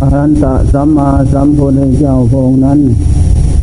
[0.00, 2.80] อรหันตะสัมมาสัมพุทธเจ้าพงนั้น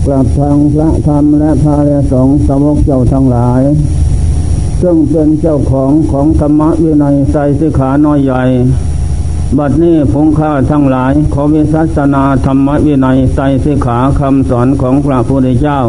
[0.06, 3.62] กลับทางพระธรรมและพระและสงฆ์สาวกเจ้าทั้งหลาย
[4.82, 8.44] ซึ่งเป็นเจ้าของของธรรมวินัยใจสิขาน้อยใหญ่
[9.58, 15.80] บัดนี้พงข้าทั้งหลาย ขอวิสัสนาธรรมวินัยใจสิขาคำสอนของพระพุทธเจ้า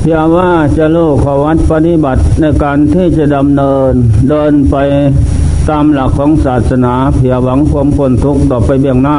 [0.00, 3.92] เพียงว่าจะโลกขวัดปฏิบัติในการที่จะดำเนิน
[4.28, 4.74] เดินไป
[5.70, 9.18] ตามหลักของศาสนาเพียหวังความพ้นทุกข์ต่อไปเบื้องหน้า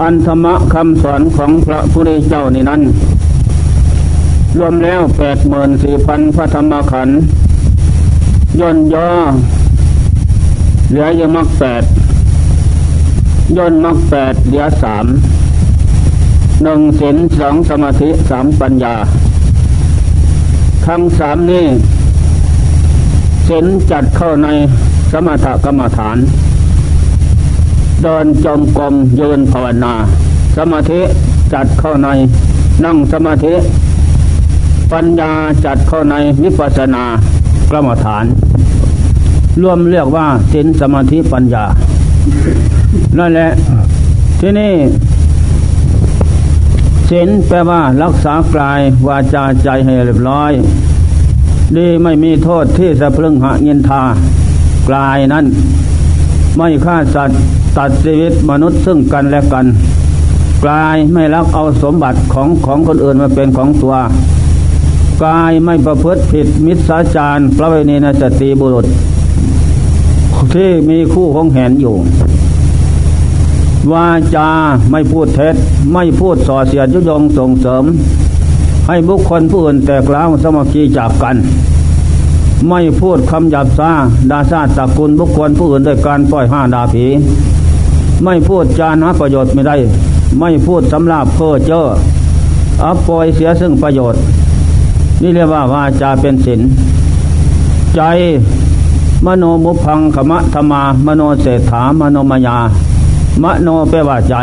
[0.00, 2.82] อันธรรมะคำสอนของพระพุทธเจ้านี่นั้น
[4.58, 7.18] รวมแล้วแปดหมื่นสี่พันพระธรรมขันธ์
[8.60, 9.10] ย่นย่อ
[10.90, 11.82] เหลือยมักแปด
[13.56, 15.06] ย่นมักแปดเหลือสาม
[16.62, 18.94] หนึ่งศีลสองสมาธิสามปัญญา
[20.86, 21.66] ทั้งสามนี้
[23.48, 24.48] ศีลจัดเข้าใน
[25.12, 26.16] สมถกรรมฐาน
[28.02, 29.94] เดินจมกรมยืนภาวนา
[30.56, 31.00] สมาธิ
[31.54, 32.08] จัดเข้าใน
[32.84, 33.54] นั่งสมาธิ
[34.92, 35.32] ปัญญา
[35.64, 37.04] จัดเข้าในวิปัสสนา
[37.72, 38.24] กรรมฐาน
[39.62, 41.64] รวมเรียกว่าศีลสมาธิปัญญา
[43.18, 43.50] นั่นแหละ
[44.40, 44.74] ที่นี่
[47.08, 50.52] ศีลแปลว่ารักษากายวาจาใจให้เรียบร้อย
[51.74, 54.02] ดีไม่มีโทษที่จะพลึงหะเงินทา
[54.88, 55.44] กลายนั้น
[56.56, 57.38] ไม่ฆ่าสัตว์
[57.76, 59.66] ตัดชีวิตมนุษย์ซึ่งกันและกัน
[60.64, 63.94] กลายไม่รักเอาสมบัติของของคนอื่นมาเป็นของตัว
[65.24, 68.86] กายไม่ประพฤติผิดมิจฉาจารประเวณีนสตรีบุรุษ
[70.54, 71.96] ที่มีคู่ของแหนอยู่
[73.92, 74.48] วาจา
[74.90, 75.54] ไม่พูดเท็จ
[75.92, 77.84] ไม่พูดส่อเสียดยุยงส่งเสริม
[78.86, 81.36] ให้บุคคลผู้อื่นแตกล้าวสมัคคีจากกัน
[82.68, 83.90] ไม่พูดคำหยาบซา
[84.30, 87.06] ดาซาตะกุลบุคคลผู้อื่นด้วยการปล่อยห้าดาผี
[88.24, 89.76] ไม่พูดจานะประโยชน์ไม่ได้
[90.40, 91.82] ไม่พูดสำลาบเพ้อเจ้อ
[92.82, 94.20] อับปล่อยเสียซึ่งประโยชน์
[95.22, 96.60] นี่เรียกว่าวาจาเป็นศีล
[97.94, 98.00] ใจ
[99.24, 102.56] มโนมุพังขมะธรรมามโนเศรษฐามโนมยา
[103.42, 104.34] มโนแปลว่าใจ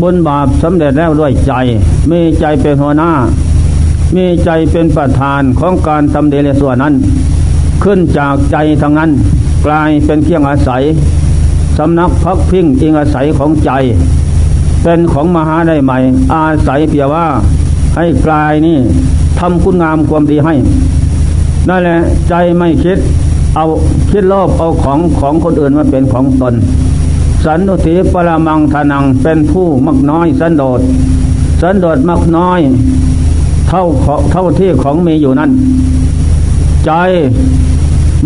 [0.00, 1.52] บุญบาปสำเร็จแล้วด้วยใจ
[2.10, 3.10] มีใจเป็นหัวหน้า
[4.14, 6.94] มีใจเป็นประธานของการทำเดลส่วนนั้น
[7.82, 9.10] ขึ้นจากใจทางนั้น
[9.66, 10.82] กลายเป็นเครื่องอาศัย
[11.78, 13.70] สำนักพักพิงอิงอาศัยของใจ
[14.82, 15.98] เป็นของมหาได้ใหม่
[16.34, 17.26] อาศัยเพียงว่า
[17.96, 18.76] ให้กลายนี่
[19.38, 20.54] ทำคุณงามความดีให้
[21.68, 21.96] นั่นแหละ
[22.28, 22.98] ใจไม่คิด
[23.56, 23.64] เอา
[24.10, 26.54] คิดโลภเอาของของคนอื่นมาเป็นของตน
[27.44, 30.80] สันตุติปรมังทนังเป็นผู้มักน้อย สันโดษ
[31.60, 32.60] สันโดษมักน้อย
[33.68, 33.82] เท่า
[34.32, 35.50] เท่าที่ของมีอยู่นั้น
[36.84, 36.90] ใจ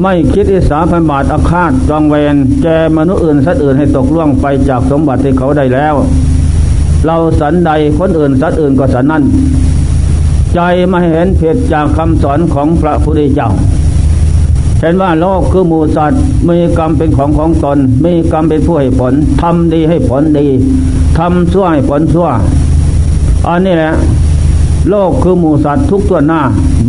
[0.02, 5.94] ไม่คิดอิสาพันบาทอาฆาตจองเวรแกมนุษย์อื่นสัตว์อื่นให้ตกล่วงไปจากสมบัติที่เขาได้แล้ว
[7.06, 9.22] เราสันใดคนอื่นสัตว์อื่นก็สันนั้น
[10.54, 13.50] ใจไม่เห็นผิดจากคำสอนของพระพุทธเจ้า
[14.80, 20.46] เห็นว่าโลกคือหมูสัตว์มีกรรมเป็นของของตน มีกรรมเป็นผู้ให้ผลทำดีให้ผลดี
[21.18, 22.28] ทำชั่วให้ผลชั่ว
[23.46, 23.92] อันนี้แหละ
[24.90, 26.40] โลกคือหมูสัตว์ทุกตัวหน้า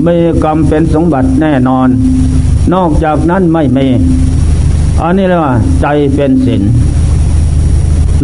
[0.06, 1.88] มีกรรมเป็นสมบัติแน่นอน
[2.74, 3.88] นอกจากนั้นไม่มี
[5.02, 5.86] อันนี้เรียกว่า ใจ
[6.16, 6.62] เป็นศีล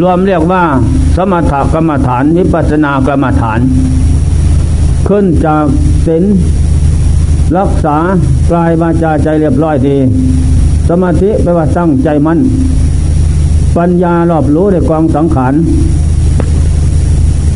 [0.02, 0.64] รวมเรียกว่า
[1.16, 3.60] สมถกรรมฐานวิปัสสนากรรมฐาน
[5.08, 5.66] ขึ้นจาก
[6.08, 6.24] ศีล
[7.58, 7.98] รักษา
[8.52, 9.98] กายวาจาใจเรียบร้อยดี
[10.90, 12.40] สมาธิแปลว่าตั้งใจมัน่น
[13.78, 15.54] ปัญญารอบรู้ในกองสังขาร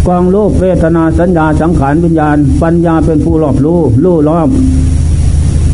[0.08, 4.50] กองรูปเวทนาสัญญาสังขารวิญญาณ ปัญญาเป็นผู้รอบรู้รู้รอบ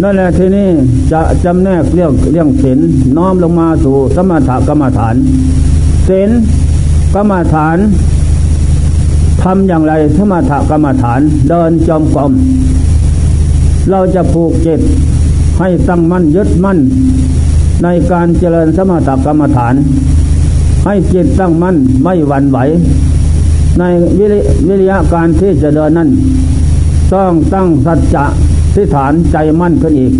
[0.01, 0.69] นั่นแหละที่นี่
[1.11, 2.79] จะจำแนกเรื่องเรื่องศีล
[3.17, 5.15] น้อมลงมาสู่สมถกรรมฐาน
[6.07, 6.29] ศีล
[7.15, 7.77] กรรมฐาน
[9.43, 12.31] ทำอย่างไรสมถกรรมฐาน เดินจอมกรม
[13.91, 14.81] เราจะผูกจิต
[15.59, 16.79] ให้ตั้งมั่นยึดมั่น
[17.83, 19.73] ในการเจริญสมถกรรมฐาน
[20.85, 22.57] ให้จิตตั้งมั่นไม่หวั่นไหว
[23.79, 23.83] ใน
[24.67, 26.09] วิริยะการที่จะเดินนั้น
[27.13, 28.25] ต้องตั้งสัจจะ
[28.73, 30.13] ที่ฐานใจมั่นขึ้นอีก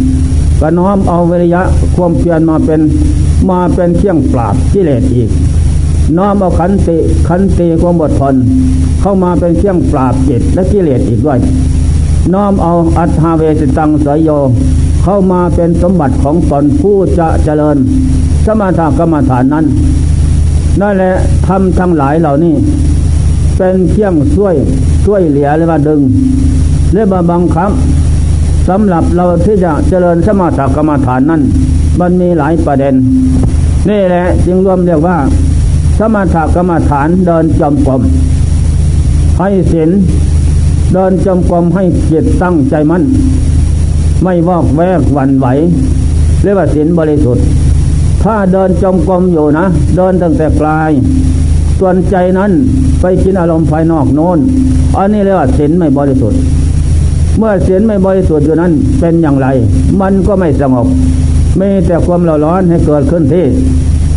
[0.59, 1.61] ก็น้อมเอาวิริยะ
[1.95, 2.81] ความเพียรมาเป็น
[3.49, 5.29] มาเป็นเครื่องปราบกิเลสอีก
[6.17, 6.97] น้อมเอาขันติ
[7.27, 8.35] ขันติความอดทน
[9.01, 11.39] เข้ามาเป็นเครื่องปราบจิตและกิเลสอีกด้วย
[12.33, 14.29] น้อมเอาอัตหาเวสตังสยโย
[15.03, 17.77] เข้ามาเป็นสมบัติของตนผู้จะเจริญ
[18.45, 19.65] สมาธิกรรมฐานนั้น
[20.81, 21.13] นั่นแหละ
[21.47, 22.53] ทำทั้งหลายเหล่านี้
[23.57, 24.55] เป็นเที่ยงช่วย
[25.05, 26.01] ช่วยเหลือหรือว่าดึง
[26.91, 27.71] หรือว่าบังคับ
[28.67, 31.41] สำหรับเราที่จะเจริญสมาธิกรรมฐานนั้น
[31.99, 32.93] มันมีหลายประเด็น
[33.89, 35.17] นี่แหละจึงรวมเรียกว่า
[35.97, 38.01] สมถกรรมฐานเดินจมกลม
[39.37, 39.89] ให้ศีล
[40.93, 43.03] เดินจมกลมให้จิตตั้งใจมั่น
[44.23, 45.47] ไม่วอกแวกวันไหว
[46.43, 47.45] เรียกว่าศีลบริสุทธิ์
[48.23, 49.65] ถ้าเดินจมกลมอยู่นะ
[49.95, 50.91] เดินตั้งแต่กลาย
[51.79, 52.51] ส่วนใจนั้น
[53.01, 54.37] ไปกินอารมณ์ภายนอกโน้น
[54.97, 56.39] อันนี้เรียกว่าศีลไม่บริสุทธิ์
[57.37, 59.47] เมื่อศีลไม่บริสุทธิ์อยู่นั้นเป็นอย่างไร
[60.01, 60.87] มันก็ไม่สงบ
[61.59, 63.45] มีแต่ความเราร้อนให้เกิดขึ้นที่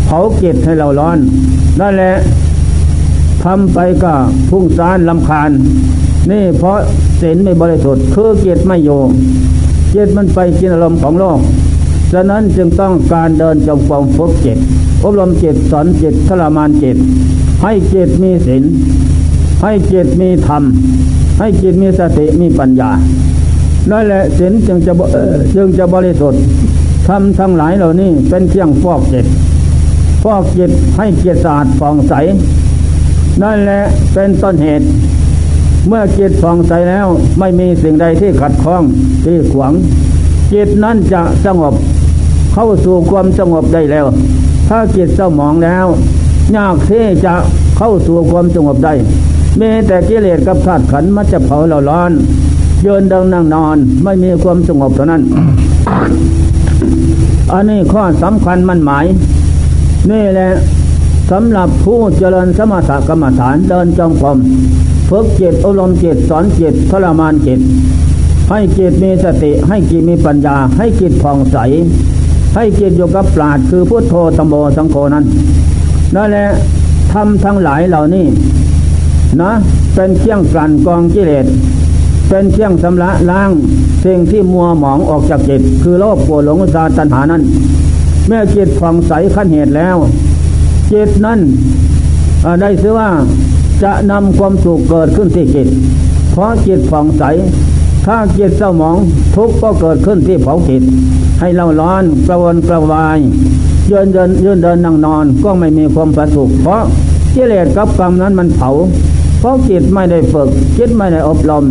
[0.06, 1.18] เผาจิตให้เราร้อน
[1.80, 2.14] นั่นแหละ
[3.44, 4.12] ทำไปก็
[4.50, 5.50] พุ่งซ่านลำคาญ
[6.30, 6.76] นี่เพราะ
[7.20, 8.90] ศีลไม่บริสุทธิ์คือจิตไม่โย
[9.94, 11.38] จิตมันไปกินอารมณ์ของโลก
[12.12, 14.58] ฉะนั้นจึงต้องการเดินจงกรมฝึกจิต
[15.02, 16.96] อบรมจิตสอนจิตทรมานจิต
[17.62, 18.62] ให้จิตมีศีล
[19.62, 20.62] ให้จิตมีธรรม
[21.38, 22.90] ให้จิตมีสติมีปัญญา
[23.90, 24.92] นั่นแหละศีลจึงจะ
[25.54, 26.40] จึงจะบริสุทธิ์
[27.06, 29.26] ทำทั้งหลายเหล่านี้เป็นเครื่องฟอกจิต
[30.22, 32.12] ฟอกจิตให้จิตสะอาดฟองใส
[33.42, 33.80] นั่นแหละ
[34.12, 34.86] เป็นต้นเหตุ
[35.86, 37.06] เมื่อจิตฟองใสแล้ว
[37.38, 38.82] ไม่มีสิ่งใดที่ขัดข้อง
[39.24, 39.72] ที่ขวาง
[40.52, 41.74] จิตนั้นจะสงบ
[42.52, 44.06] เข้าสู่ความสงบได้แล้ว
[44.68, 45.86] ถ้าจิตเศร้าหมองแล้ว
[46.56, 47.34] ยากที่จะ
[47.76, 48.94] เข้าสู่ความสงบได้
[49.60, 52.12] มีแต่กิเลสกับธาตุขันมันจะเผาเราร้อน
[52.82, 55.22] เยืนดังนั่งนอนไม่มีความสงบเท่านั้น
[57.52, 59.06] อันนี้ข้อสำคัญมันหมาย
[60.10, 60.48] นี่แหละ
[61.30, 64.38] สำหรับผู้เจริญสมถกรรมฐานเดินจงกรม
[65.08, 67.60] ฝึกจิตอารมณ์จิตสอนจิตทรมานจิต
[68.50, 71.56] ให้จิตมีสติให้จิตมีปัญญา ให้จิตผ่องใส
[72.54, 75.24] ให้จิตอยู่กับปราดคือพุทโธตมโมสังโฆนั้น
[76.14, 76.46] นั่นแหละ
[77.12, 78.26] ทำทั้งหลายเหล่านี้
[79.42, 79.52] นะ
[79.94, 81.46] เป็นเครื่องกลั่นกองกิเลส
[82.28, 83.50] เป็นเครื่องสำระล้าง
[84.04, 87.42] สิ่งที่มัวหมองออกจากจิต คือโลภโกรธหลงซาตัณหานั้น
[88.26, 89.96] เมื่อจิตผ่องใสขั้นเหตุแล้ว
[90.92, 91.40] จิตนั้น
[92.60, 93.08] ได้ซื้อว่า
[93.82, 95.68] จะนำความสุขเกิดขึ้นที่จิต
[96.32, 97.22] เพราะจิตผ่องใส
[98.06, 98.96] ถ้าจิตเศร้าหมอง
[99.34, 100.82] ทุกข์ก็เกิดขึ้นที่เผาจิต
[101.40, 103.18] ให้เราร้อนกระวนกระวาย
[103.90, 106.82] ยืนเดินยืนเดินนั่งนอนก็ไม่มีความประสุข เพราะ
[107.34, 108.70] กิเลสกับกรรมนั้นมันเผา
[109.40, 110.48] เพราะจิตไม่ได้ฝึก
[110.78, 111.64] จิตไม่ได้อบรม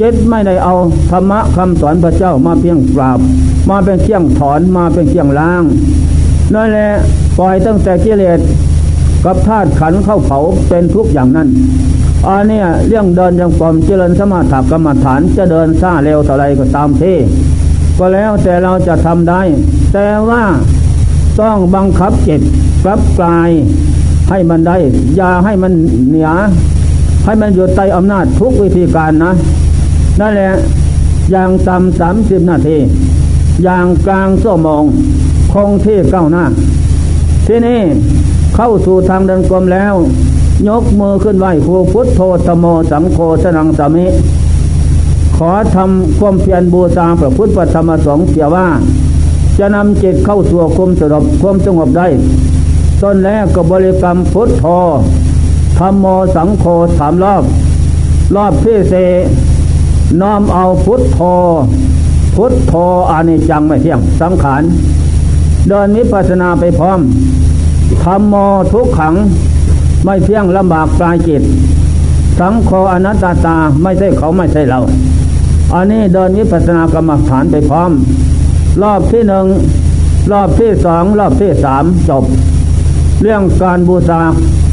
[0.00, 0.74] จิตไม่ได้เอา
[1.10, 3.18] ธรรมะคำสอนพระเจ้ามาเพียงปราบ
[3.70, 5.62] มาเป็นเครื่องถอนมาเป็นเครื่องล้าง
[6.54, 6.88] นั่นแหละ
[7.38, 8.40] ปล่อยตั้งแต่กิเลส
[9.24, 10.38] กับธาตุขันเข้าเผา
[10.68, 11.48] เป็นทุกอย่างนั้น
[12.26, 17.16] อันนี้เรื่องเดินยังกลมเจริญสมาธิกรรมฐานจะเดินซาเร็วเท่าไรก็ตามที่
[17.98, 19.42] ก็แล้วแต่เราจะทำได้
[19.92, 20.42] แต่ว่า
[21.40, 22.40] ต้องบังคับจิต
[22.84, 23.50] กลับกลาย
[24.30, 24.76] ให้มันได้
[25.16, 25.72] อย่าให้มัน
[26.08, 26.30] เหนีย
[27.24, 29.32] ให้มันอยู่ใต้อำนาจทุกวิธีการนะ
[30.20, 30.52] นั่นแหละ
[31.30, 32.76] อย่างต่ำสามสิบนาที
[33.64, 34.82] อย่างกลางชั่วโมง
[35.52, 36.44] คงที่เก้าหน้า
[37.46, 37.80] ที่นี่
[38.54, 39.94] เข้าสู่ทางเดินกลมแล้ว
[40.68, 44.06] ยกมือขึ้นไหวครูพุทธโธตโมสังโฆสนังสามิ
[45.36, 48.66] ขอทำความเพียรบูชาพระพุทธธรรมสงฆ์เสียว่า
[49.58, 52.06] จะนำจิตเข้าสู่ความสงบความสงบได้
[53.00, 54.64] ต้นแรกก็บริกรรมพุทธโธ
[55.78, 56.06] ธรรมโม
[56.36, 56.64] สังโฆ
[56.98, 57.42] สามรอบ
[58.34, 58.94] รอบที่เส
[60.20, 61.20] น้อมเอาพุทธโธ
[62.36, 62.74] พุทธโธ
[63.10, 64.62] อานิจังไม่เที่ยงสังขาร
[65.68, 67.00] เดินนิพพานาไปพร้อม
[68.02, 68.34] ธรรมโม
[68.72, 69.14] ทุกขัง
[70.04, 71.42] ไม่เที่ยงลำบากกายจิต
[72.38, 74.80] สังโฆอนัตตาตาไม่ใช่เขาไม่ใช่เรา
[75.72, 77.90] อันนี้เดินนิพพานากรรมฐานไปพร้อม
[78.82, 79.46] รอบที่หนึ่ง
[80.32, 82.24] รอบที่สองรอบที่สามจบ
[83.22, 84.20] เรื่องการบูชา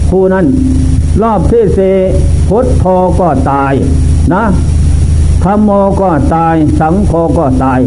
[0.09, 0.45] ครูนั้น
[1.23, 1.79] รอบที่เส
[2.49, 2.85] พุทโธ
[3.19, 3.73] ก็ตาย
[4.33, 4.43] นะ
[5.43, 5.69] ธรรมโม
[6.01, 7.79] ก็ตาย สังโฆก็ตาย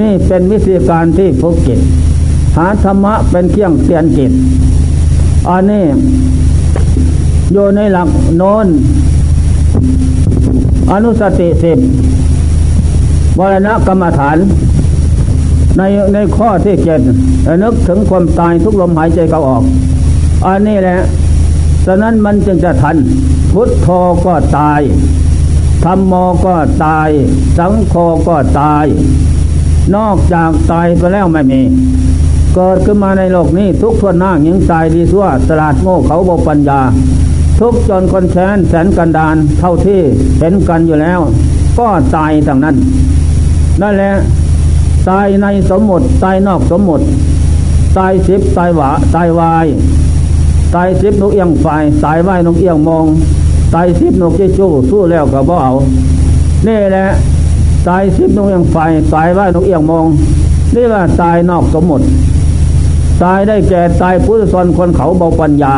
[0.00, 1.80] นี่เป็นวิธีการที่ฝึกจิต
[2.56, 4.32] หาธรรมะเป็นเครื่องเตือนจิต
[5.48, 5.84] อันนี้
[7.52, 8.08] อยู่ในหลัก
[8.38, 8.66] โน้น
[10.92, 11.78] อนุสติสิบ
[13.38, 14.36] วรณกรรมฐาน
[15.78, 15.82] ใน
[16.14, 17.00] ในข้อที่เจ็ด
[17.62, 19.62] นึกถึงความตายทุกลมหายใจเขาออก
[20.46, 20.98] อันนี้แหละ
[21.86, 22.96] ฉะนั้นมันจึงจะทัน
[23.52, 23.88] พุทโธ
[24.26, 24.80] ก็ตาย
[25.84, 26.14] ธรรมโม
[26.46, 27.08] ก็ตาย
[27.58, 27.94] สังโฆ
[28.28, 28.86] ก็ตาย
[29.96, 31.60] นอกจากตายไปแล้วไม่มี
[32.58, 36.80] เกิดขึ้นมาในโลกนี้ทุกทวนหน้ายังตายดีสั่วสลาดโง่เขาบปัญญา
[37.60, 40.00] ทุกจนคนแค้นแสนกันดานเท่าที่
[40.38, 41.20] เห็นกันอยู่แล้ว
[41.78, 41.86] ก็
[42.16, 42.76] ตายทั้งนั้น
[43.80, 44.12] นั่นแหละ
[45.08, 47.04] ตายในสมมติตายนอกสมมติ
[47.98, 49.66] ตายสิบตายหวาตายวาย
[50.74, 51.66] ตายสิบนกเอียงไฟ
[52.04, 53.04] ตายไหวนกเอียงมอง
[53.74, 55.72] ตายสิบนกเจ้จู้สู้แล้วก็บ่เอา
[56.66, 57.06] นี่แหละ
[57.88, 58.76] ตายสิบนกเอียงไฟ
[59.14, 60.06] ตายไหวนกเอียงมอง
[60.72, 62.06] เรียกว่าตายนอกสมมติ
[63.22, 65.74] ตายได้แก่ตายพุทธชนคนเขาเบาปัญญา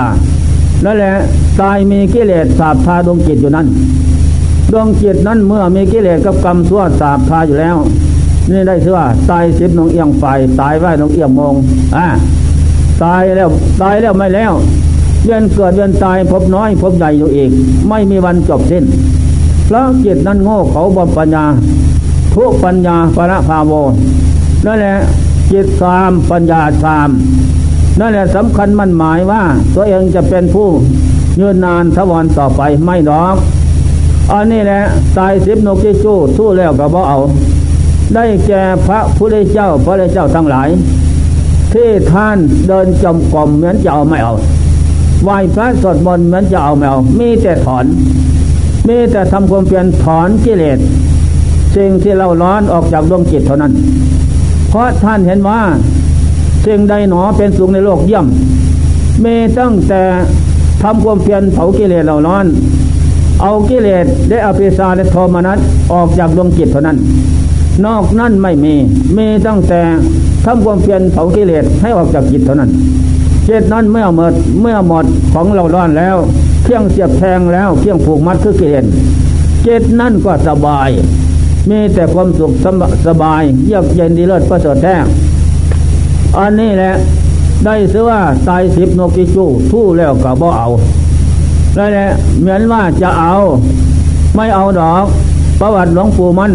[0.84, 1.14] นั่นแหละ
[1.60, 3.66] ตายมีกิเลสสาบทาดวงจิตอยู่นั้น
[4.72, 7.76] ดวงจิตนั้นเมื่อมีกิเลสกับกรรมชั่วสาบทาอยู่แล้ว
[8.50, 10.24] นี่ได้ชื่อว่าตายสิบนงเอียงไฟ
[10.60, 11.54] ตายไหว้นงเอียงมง
[11.96, 12.06] อ่า
[13.02, 13.48] ตายแล้ว
[13.82, 14.52] ตายแล้วไม่แล้ว
[15.24, 17.50] เวียนเกิดเวียนตายพบน้อยพบใหญ่อยู่อีก
[17.88, 18.84] ไม่มีวันจบสิ้น
[19.66, 21.44] เพราะจิตนั้นโง่เขาบปัญญา
[22.34, 23.72] ทุกปัญญาปรภาโว
[24.66, 24.94] นั่นแหละ
[25.52, 27.08] จิตสามปัญญาสาม
[28.00, 29.42] นั่นแหละสำคัญมันหมายว่า
[29.74, 30.68] ตัวเองจะเป็นผู้
[31.40, 33.36] ยืนนานทวรต่อไปไม่หรอก
[34.32, 34.82] อันนี้แหละ
[35.18, 37.18] ตายสิบนกที่จู้ทู่แล้วก็บ่เอา
[38.14, 40.68] ได้แก่พระพุทธเจ้าพระเจ้าทั้งหลาย
[41.72, 42.38] ที่ท่าน
[42.68, 44.34] เดินจมกรมเหมือนจะเอาไม่เอา
[45.22, 47.84] ไหวพระสดมนเหมือนจะเอาไม่เอา มีแต่ถอน
[48.88, 50.78] มีแต่ทำความเพียรถอนกิเลส
[51.76, 53.72] สิ่งที่เราร้อนออกจากดวงจิตเท่านั้น
[54.68, 55.60] เพราะท่านเห็นว่า
[56.66, 58.26] สิ่งใดหนอเป็นสุขในโลกเยี่ยม
[59.24, 60.02] มีตั้งแต่
[60.82, 62.46] ทำความเพียรเผากิเลสเราร้อน
[63.42, 65.58] เอากิเลสได้อภิสาและโทมนัส
[65.92, 66.96] ออกจากดวงจิตเท่านั้น
[67.86, 68.74] นอกนั้นไม่มี
[69.16, 69.80] มีตั้งแต่
[70.44, 72.70] ทำความเพียรเผากิเลสให้ออกจากจิตเท่านั้น
[73.44, 76.16] เจตนั้นเมื่อหมดเมื่อหมดของเราร้อนแล้ว
[76.64, 78.84] เคี่ยงเสียบแทงแล้วเคี่ยงผูกมัดคือกิเลส
[79.66, 80.90] จิตนั่นก็สบาย
[81.70, 82.52] มีแต่ความสุข
[83.06, 84.96] สบายเยือกเย็นดีเลิศประเสริฐแท้
[86.38, 86.92] อันนี้แหละ
[87.64, 90.68] ได้เสือว่าตายสิบนกิจูทู่แล้วก็บ่เอา
[91.74, 92.08] ได้แหละ
[92.40, 93.34] เหมือนว่าจะเอา
[94.34, 95.04] ไม่เอาดอก
[95.60, 96.52] ประวัติหลวงปู่มัน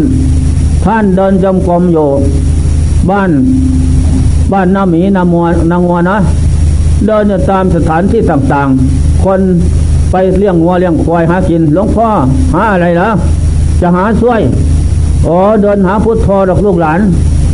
[0.85, 2.07] ท่านเดินจำกรมอยู่
[3.09, 3.29] บ้าน
[4.51, 6.17] บ้านน้าหมีนามัวนางวัวนะ
[7.05, 9.39] เดินอยู่ตามสถานที่ต่างๆ คน
[10.11, 12.07] ไปเลี้ยงวัวเลี้ยงควายหากินหลวงพ่อ
[12.53, 13.09] หาอะไรละ
[13.81, 14.41] จะหาช่วย
[15.27, 16.99] อ๋อเดินหาพุทธทอดอกลูกหลาน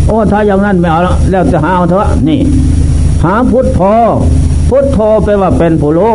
[0.07, 0.99] โอ้ถ้าอย่างนั้นไม่เอา
[1.31, 2.39] แล้วจะหาเอาเถอะนี่
[3.23, 3.93] หาพุทธพอ
[4.69, 6.13] พุทโธแปลว่าเป็นผู้รู้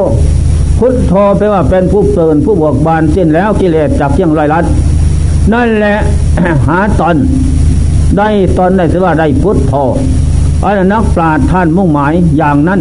[0.78, 4.64] พุทโธแปลว่าเป็นผู้เตือนผู้บวกบานสิ้นแล้วกิเลสจากเที่ยงลอยลัด
[5.52, 5.96] นั่นแหละ
[6.68, 7.16] หาตอน
[8.16, 9.74] ได้ตอนได้สือว่าได้พุทโธ
[10.64, 12.80] อันนักปราชญ์ท่านมุ่งหมายอย่างนั้น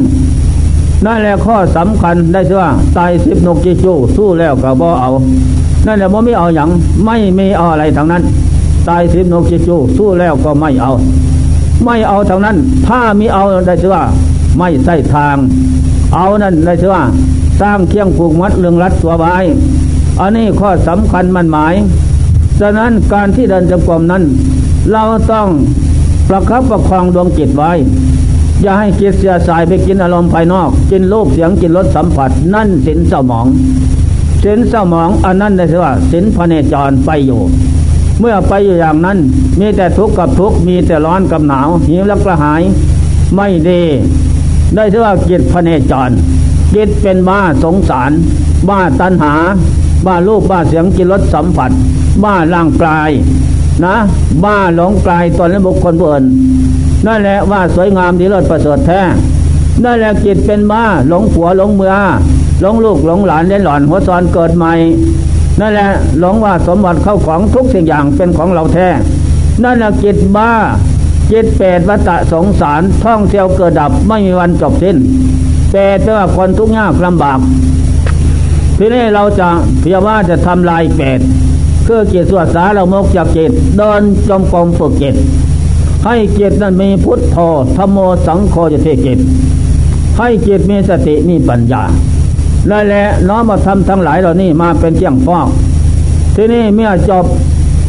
[1.05, 5.09] นั่นแหละข้อสำคัญได้สือว่าตายสิบนกจิจูสู้แล้วก็บ่เอา
[5.85, 6.69] นั่นแหละบ่ไม่เอาอย่าง
[7.05, 8.23] ไม่มีเอาอะไรทั้งนั้น
[8.89, 10.91] ตายสิบนกจิจูสู้แล้วก็ไม่เอา
[11.83, 14.03] ไม่เอาทางนั้น ถ้ามีเอาได้ชื่อว่า
[14.57, 15.35] ไม่ใช่ทาง
[16.15, 17.03] เอานั่นได้ชื่อว่า
[17.61, 19.35] สร้างเคียงผูกมัดเรื่องรัดตัวไว้
[20.19, 21.73] อันนี้ข้อสำคัญมันหมาย
[22.59, 24.23] ฉะนั้นการที่เดินจงกรมนั้น
[24.91, 25.47] เราต้อง
[26.29, 27.71] ประคับประคองดวงจิตไว้
[28.61, 33.47] อย่าให้จิตเสียสายไปกินอารมณ์ภายนอก กินรูปเสียงกินรสสัมผัส นั่นสินเศร้าหมอง
[34.43, 37.41] สินเศร้าหมองอันนั้นได้ชื่อว่าสินพระเนจรไปอยู่
[38.19, 39.17] เมื่อไปอยู่อย่างนั้น
[39.59, 42.61] มีแต่ทุกข์กับทุกข์มีแต่ร้อนกับหนาวหิวและกระหาย
[43.35, 43.81] ไม่ดี
[44.75, 46.09] ได้ชื่อว่าจิตพเนจร
[46.75, 48.11] จิตเป็นบ้าสงสาร
[48.69, 49.33] บ้าตัณหา
[50.05, 51.71] บ้ารูปบ้าเสียงกินรสสัมผัส
[52.23, 53.09] บ้าร่างกาย
[53.85, 53.95] นะ
[54.43, 56.23] บ้าหลงกายตนและบุคคลผู้อื่น
[57.05, 59.01] นั่นแหละว่าสวยงามดีเลิศประเสริฐแท้
[59.83, 61.93] นั่นแหละจิตเป็นบ้าหลงผัวหลงเมือ
[62.61, 64.73] หลงลูกหลงหลานเล่นหล่อนหัวซอนเกิดใหม่
[65.59, 68.87] นั่นแหละหลงว่าสมบัติเข้าของทุกสิ่งอย่างเป็นของเราแท้
[69.63, 70.51] นั่นแหละจิตบ้า
[71.31, 74.97] จิตเปรตวัฏสงสารท่องเที่ยวเกิดดับไม่มีวันจบสิ้น
[75.71, 77.39] เปรตแปลว่าคนทุกข์ยากลำบาก
[78.77, 81.19] ทีนี้เราจะเพียว่าจะทำลายเปรต
[81.87, 85.15] คือจิตสวดสาเรามกจากจิตเดินจมกรมฝึกจิต
[86.05, 87.37] ให้จิตนั้นมีพุทธโธ
[87.77, 89.19] ธโมสังโฆจะเทจิต
[90.17, 91.83] ให้จิตมีสติมีปัญญา
[92.71, 95.47] นั่นแหละน้อมมาทำทั้งหลายเหล่านี้มาเป็นเกี่ยงฟอก
[96.35, 97.25] ที่นี่เมื่อจบ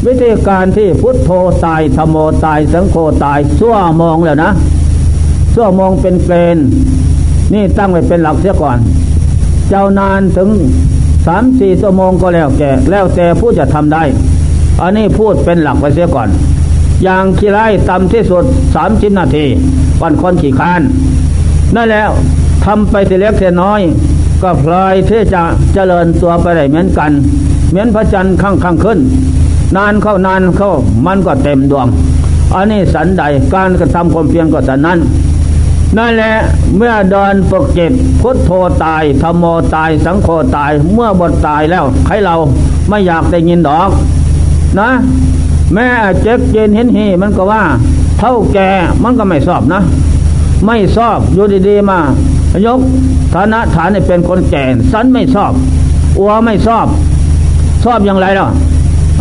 [0.06, 1.30] วิธีการที่พุทโธ
[1.64, 4.50] ตายธโมตายสังโฆตายสั่วมองแล้วนะ
[5.54, 6.64] สั่วมองเป็นเกณฑ์
[7.52, 8.78] นี่ตั้งไว้เป็นหลักเสียก่อน
[9.68, 10.48] เจ้านานถึง
[11.26, 14.02] สามสี่ชั่วโมงก็แล้วแก่แล้วแต่ผู้จะทำได้
[14.80, 16.28] อันนี้พูดเป็นหลักไว้เสียก่อน
[17.04, 19.46] อย่างขี้ไร่ต่ำที่สุดสามสิบนาที
[20.02, 20.82] วันคนขี่คาน
[21.74, 22.10] นั่นแล้ว
[22.64, 23.80] ทำไปเสียเล็กเสียน้อย
[24.44, 25.42] ก็พลอยที่จะ
[25.74, 27.10] เจริญตัวไปได้เหมือนกัน
[27.70, 28.98] เหมือนพระจันทร์ข้างข้างขึ้น
[29.76, 30.70] นานเข้านานเข้า
[31.06, 31.86] มันก็เต็มดวง
[32.54, 33.22] อันนี้สันใด
[33.54, 34.98] การกระทำความเพียรก็สันนั้น
[35.96, 36.34] นั่นแหละ
[36.76, 38.50] เมื่อเดินฝึกจิตพุทโธ
[38.84, 42.34] ตายธรรมโมตาย สังโฆตายเมื่อบทตายแล้วใครเรา
[42.88, 43.90] ไม่อยากได้ยินดอก
[44.78, 44.90] นะ
[45.74, 45.86] แม่
[46.22, 47.62] เจ๊กเจนเห็นฮีมันก็ว่า
[48.18, 48.58] เท่าแก
[49.02, 49.80] มันก็ไม่ชอบนะ
[50.66, 52.00] ไม่ชอบอยู่ดีๆมา
[52.66, 52.78] ยก
[53.34, 55.52] ฐานะฐานเนี่ยเป็นคนแก่สันไม่ชอบ
[56.18, 56.86] อัวไม่ชอบ
[57.84, 58.48] ชอบอย่างไรล่ะ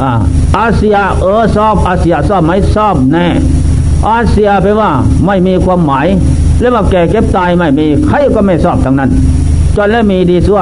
[0.01, 0.11] อา
[0.57, 3.27] อาเซียเออชอบอาเซียชอบไหมชอบแน่
[4.07, 4.91] อาเซียไปว่า
[5.25, 6.07] ไม่มีความหมาย
[6.59, 9.09] แล้วมาแก่เก็บตายไม่มีใครก็ไม่ชอบทั้งนั้น
[9.75, 10.61] จนแล้วมีดีซัว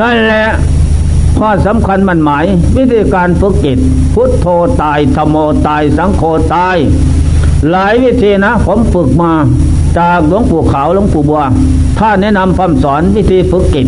[0.00, 0.46] นั่นแหละ
[1.38, 2.44] ข้อสำคัญมันหมาย
[2.76, 3.78] วิธีการฝึกจิต
[4.14, 4.46] พุทโธ
[4.82, 6.22] ตายธโมตายสังโฆ
[6.54, 6.76] ตาย
[7.70, 9.32] หลายวิธีนะ ผมฝึกมา
[9.98, 11.42] จากหลวงปู่ขาวหลวงปู่บัว
[11.98, 13.86] ท่านแนะนำคำสอนวิธีฝึกจิต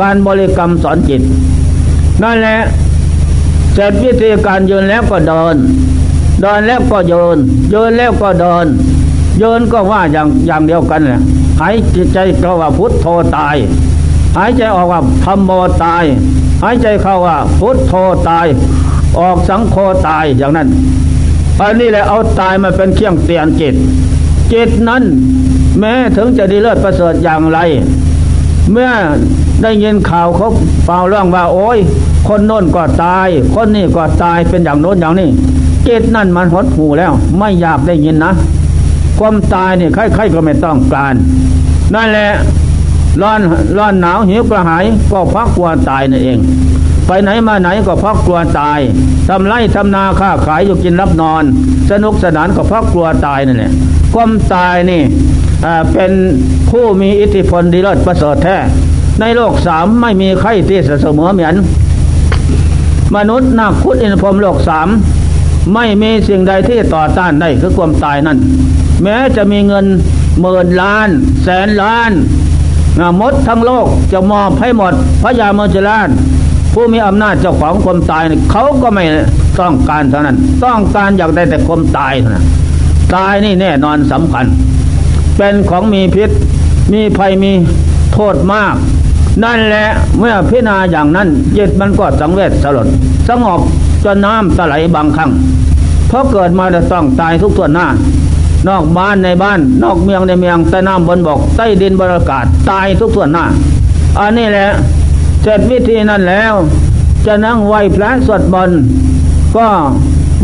[0.00, 1.22] การบริกรรมสอนจิต
[2.22, 2.58] นั่นแหละ
[3.74, 5.56] เสร็จวิธีการยืนแล้วก็เดิน
[6.40, 7.38] เดินแล้วก็โยน
[7.70, 8.66] โยนแล้วก็เดิน
[9.38, 11.20] โยนก็ว่าอย่างอย่างเดียวกันแหละ
[11.60, 11.74] หาย
[12.14, 13.06] ใจเข้าว่าพุทโธ
[13.36, 13.56] ตาย
[14.36, 15.50] หายใจออกว่าธรรมโม
[15.84, 16.04] ตาย
[16.62, 17.92] หายใจเข้าว่าพุทโธ
[18.28, 18.46] ตาย
[19.18, 19.76] ออกสังโฆ
[20.08, 20.68] ตายอย่างนั้น
[21.60, 23.74] อันนี้แหละเอาตายมาเป็นเครื่องเตียนจิต
[24.52, 25.02] จิตนั้น
[25.78, 27.58] แม้ถึงจะดีเลิศประเสริฐอย่างไร
[28.72, 28.90] เมื่อ
[29.62, 30.48] ได้ยินข่าวเขา
[30.86, 31.78] เปล่าเรื่องว่าโอ้ย
[32.28, 35.28] คนโน้นก็ตาย คนนี้ก็ตายเป็นอย่างโน้นอย่างนี้
[35.86, 38.32] จิตนั่นมันหดหูแล้ว ไม่อยากได้ยินนะ
[39.18, 41.14] ความตายนี่ใครๆก็ไม่ต้องการ
[41.94, 42.28] นั่นแหละ
[43.22, 43.40] ร้อน
[43.78, 46.38] ร้อนหนาวหิวกระหายก็พักกลัวตายนั่นเอง
[47.06, 48.80] ไปไหนมาไหนก็เพักกลัวตาย
[49.28, 51.44] ทำไร่ทำนาค้าขายอยู่กินรับนอน
[51.90, 53.72] สนุกสนานก็เพักกลัวตายนั่นแหละ
[54.14, 55.02] ความตายนี่
[55.92, 56.12] เป็น
[56.70, 58.56] ผู้มีอิทธิพลดีเลิศประเสริฐแท้
[59.20, 61.54] ในโลกสามไม่มีใครที่เสมอเหมือน
[63.16, 64.88] มนุษย์นักคุดอินพรมโลกสาม
[65.74, 68.38] ไม่มีสิ่งใดที่ต่อต้านได้คือความตายนั่น
[69.02, 69.86] แม้จะมีเงิน
[70.40, 71.08] หมื่นล้าน
[71.44, 72.12] แสนล้าน
[73.20, 76.08] มดทั้งโลกจะมอบให้หมดพระยาเมจราน
[76.78, 79.04] ผู้มีอำนาจเจ้าของความตายเขาก็ไม่
[79.60, 82.46] ต้องการเท่านั้น ต้องการอยากได้แต่ความตายเท่านั้น
[83.14, 84.46] ตายนี่แน่นอนสำคัญ
[85.36, 86.30] เป็นของมีพิษ
[86.92, 87.52] มีภัยมี
[88.12, 88.74] โทษมาก
[89.44, 89.86] นั่นแหละ
[90.18, 92.88] เมื่อพิจารณาอย่างนั้นจิตมันก็สังเวชสลด
[93.28, 93.60] สงบ
[94.04, 95.30] จนน้ำตะไหลบางครั้ง
[96.08, 97.86] เพราะเกิดมาจะต้องตายทุกส่วนหน้า
[98.68, 103.44] นอกบ้านในบ้าน นอกเมืองในเมืองใต้น้ำบนบกใต้ดินบรรยากาศตายทุกส่วนหน้า
[104.18, 104.68] อันนี้แหละ
[105.48, 106.54] เสร็จวิธีนั้นแล้ว
[107.26, 108.70] จะนั่งไหวพระสวดบน
[109.56, 109.68] ก็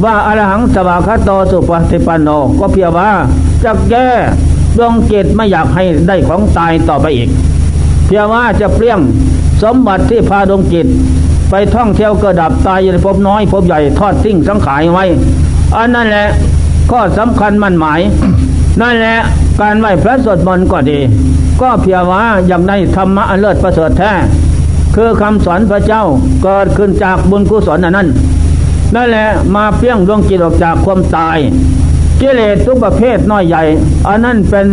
[0.04, 3.10] ว่าอรหังสวาคาโตสุปฏิปันโนก็เพียงว่า
[3.64, 4.08] จะแก้
[4.78, 7.28] ดวงจิตไม่อยากให้ได้ของตายต่อไปอีก
[8.06, 8.98] เพียงว่าจะเปลี่ยง
[9.62, 10.86] สมบัติที่พาดวงจิต
[11.50, 15.04] ไปท่องเที่ยวเกิดดับตายอยู่ในภพน้อยภพใหญ่ทอดทิ้งสังขารไว้
[15.76, 16.28] อันนั่นแหละ
[16.90, 18.00] ข้อสำคัญมั่นหมาย
[18.80, 19.16] นั่นแหละ
[19.60, 20.98] การไหวพระสวดมนต์ก็ดี
[21.60, 24.12] ก็เพียงว่าอย่างในธรรมะเลิศประเสริฐแท้
[24.94, 26.02] คือคำสอนพระเจ้า
[26.42, 28.09] เกิดขึ้นจากบุญกุศลนั้น
[28.94, 31.38] นั่นแหละมาเพียงดวงจิตออกจากความตาย
[32.20, 33.62] กิเลสทุกประเภทน้อยใหญ่
[34.09, 34.66] อันนั้นเป็น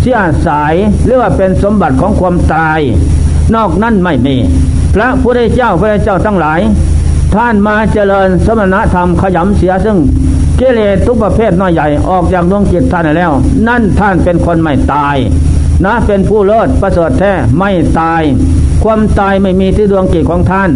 [0.00, 2.80] เสียสายหรือว่าเป็นสมบัติของความตาย
[3.54, 4.36] นอกนั้นไม่มี
[4.94, 6.60] พระพุทธเจ้าพระเจ้าทั้งหลาย
[7.34, 9.98] ท่านมาเจริญสมณธรรมขยำเสียซึ่ง
[10.60, 13.32] กิเลสทุกประเภทน้อยใหญ่ออกจากดวงจิตท่านแล้ว
[13.68, 15.16] นั่นท่านเป็นคนไม่ตาย
[15.84, 18.22] นะเป็นผู้เลิศประเสริฐแท้ไม่ตาย
[18.86, 20.70] ความตายไม่มีที่ดวงจิตของท่าน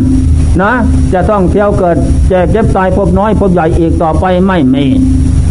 [0.63, 0.73] นะ
[1.13, 1.97] จะต้องเที่ยวเกิด
[2.29, 4.85] แจกเจ็บตายพบน้อยพบใหญ่อีกต่อไปไม่มี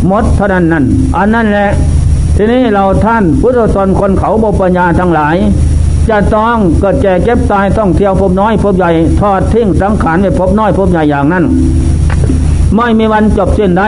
[0.07, 0.85] หมดเท่านั้นนั่น
[1.17, 1.69] อันนั้นแหละ
[2.35, 5.35] ทีนี้เราท่านพุทธชนคนเขาบปัญญาทั้งหลาย
[6.09, 8.91] จะต้องเกิดแก่เก็บตายต้องเที่ยวพบน้อยพบใหญ่
[9.21, 11.43] ทอดทิ้งสังขารไปพบน้อยพบใหญ่อย่างนั้น
[12.75, 13.87] ไม่มีวันจบสิ้นได้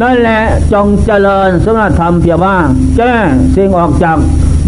[0.00, 0.40] นั่นแหละ
[0.72, 2.56] จงเจริญสมณธรรมเพียว่า
[2.96, 3.12] แก้
[3.54, 4.16] สิ่งออกจาก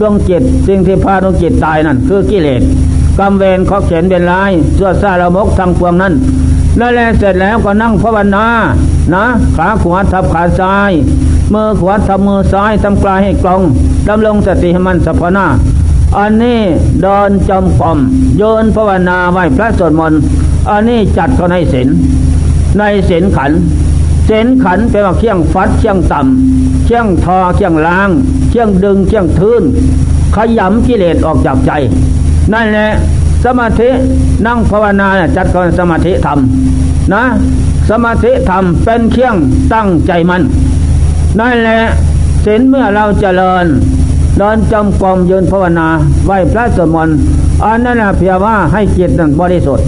[0.01, 2.63] ดวงจิตสิ่งที่พาดวงจิตตายนั่นคือกิเลส
[3.19, 6.15] กรรมเวรขอเขียนเป็นลายเสื้อซาละมกทางพวงนั้น
[6.81, 8.47] นั่นแหละเสร็จแล้วก็นั่งภาวนา
[9.15, 9.25] นะ
[9.57, 10.93] ขาขวาทับขาซ้าย
[11.53, 13.61] มือขวาทับมือซ้ายทำกลายให้กลอง
[14.09, 15.47] ดำลงสติให้มันสัพนา
[16.19, 16.61] อันนี้
[17.03, 17.99] เดินจมกลม
[18.39, 20.21] โยนภาวนาไหวพระสวดมนต์
[20.71, 21.89] อันนี้จัดก็ในศีล
[22.79, 23.53] ในศีลขัน
[24.29, 28.11] ศีลขันเป็นว่าเคี่ยงฟัดเคี่ยงต่ำเคี่ยงทอเคี่ยงล้าง
[28.51, 29.63] เคี่ยงดึงเคี่ยงทื่น
[30.35, 31.73] ขยำกิเลสออกจากใจ
[32.53, 32.89] นั่นแหละ
[33.45, 33.89] สมาธิ
[34.47, 36.39] นั่งภาวนาจัดก็สมาธิธรรม
[37.13, 37.23] นะ
[37.91, 39.35] สมาธิธรรมเป็นเคี่ยง
[39.75, 40.43] ตั้งใจมัน
[41.41, 41.79] นั่นแหละ
[42.45, 43.67] ศีลเมื่อเราเจริญ
[44.39, 45.89] เดินจำกรมยืนภาวนา
[46.27, 47.17] ไหวพระสวดมนต์
[47.65, 49.85] อันนั้นเพียงว่าให้จิตนั้นบริสุทธิ์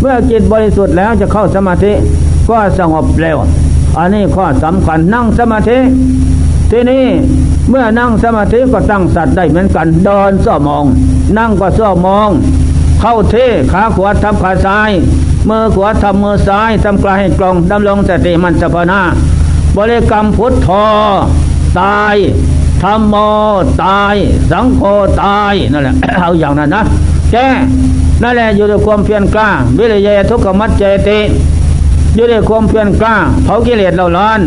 [0.00, 1.92] เมื่อจิตบริสุทธิ์แล้วจะเข้าสมาธิ
[2.48, 3.38] ก็สงบเร็ว
[3.96, 5.78] อันนี้ข้อสำคัญนั่งสมาธิ
[6.70, 7.04] ที่นี้
[7.70, 10.84] เมื่อนั่งสมาธิก็ตั้งสัตว์ได้เหมือนกันเดินซ้อมอง
[11.38, 12.30] นั่งก็ซ้อมอง
[13.00, 13.36] เข้าเท
[13.72, 14.90] ขาขวาทำขาซ้าย
[15.48, 19.00] มือขวาทำมือซ้ายทำกลายให้กลองดำลงสติมันสภนา
[19.76, 20.68] บริกรรมพุทโธ
[21.80, 22.16] ตาย
[22.82, 23.14] ธรรมโม
[23.84, 24.14] ตาย
[24.50, 24.82] สังโฆ
[25.22, 26.82] ตายนั่นแหละเอาอย่างนั้นนะ
[27.32, 27.36] แก
[28.22, 31.20] นั่นแหละอยู่ด้วยความเพียรกล้าวิริยะทุกขมัจเจติ
[32.14, 34.40] อยู่ในความเพียรกล้าเผากิเลสเราร้อน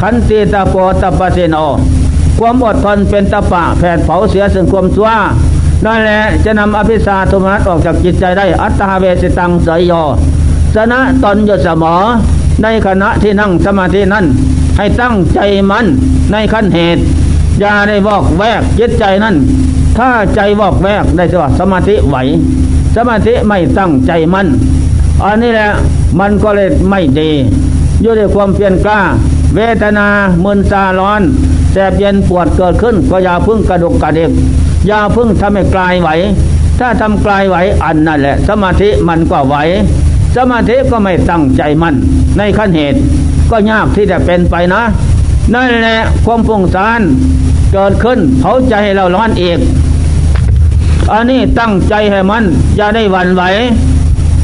[0.00, 1.56] ขันติตาโปตปะเสโน
[2.38, 5.10] ความอดทนเป็นตะปะแผดเผาเสียซึ่งความชั่ว
[5.86, 9.92] นั่นแหละจะนำอภิสาทุมนัสออกจากจิตใจได้อัตตาเวสิตังสยโย
[10.74, 11.96] ชนะตนอยู่เสมอ
[12.62, 14.24] ในขณะที่นั่งสมาธินั้น
[14.76, 15.40] ให้ตั้งใจ
[15.70, 15.86] มัน
[16.32, 17.02] ในขั้นเหตุ
[17.60, 19.34] อย่าได้บอกแวกจิตใจนั้น
[19.98, 22.16] ถ้าใจบอกแวกได้ตัวสมาธิไหว
[22.96, 24.46] สมาธิไม่ตั้งใจมัน
[25.22, 25.68] อันนี้แหละ
[26.18, 27.30] มันก็เลยไม่ดี
[28.02, 29.00] อยู่ในความเพียรกล้า
[29.54, 30.06] เวทนา
[30.44, 31.22] มึนซาร้อน
[31.72, 34.30] แสบเย็นปวดเกิดขึ้นก็อย่าพึ่งกระดุกกระเดิก
[34.86, 36.08] อย่าพึ่งทำให้กลายไหว
[36.78, 39.56] ถ้าทำกลายไหวอันนั่นแหละ สมาธิมันก็ไหว
[40.36, 41.94] สมาธิก็ไม่ตั้งใจมัน
[42.36, 42.98] ในขั้นเหตุ
[43.50, 44.82] ก็ยากที่จะเป็นไปนะ
[45.54, 47.02] นั่นแหละความฟุ้งซ่าน
[47.72, 49.58] เกิดขึ้นเผาใจเราร้อนอีก
[51.12, 52.44] อันนี้ตั้งใจให้มัน
[52.76, 53.42] อย่าได้หวั่นไหว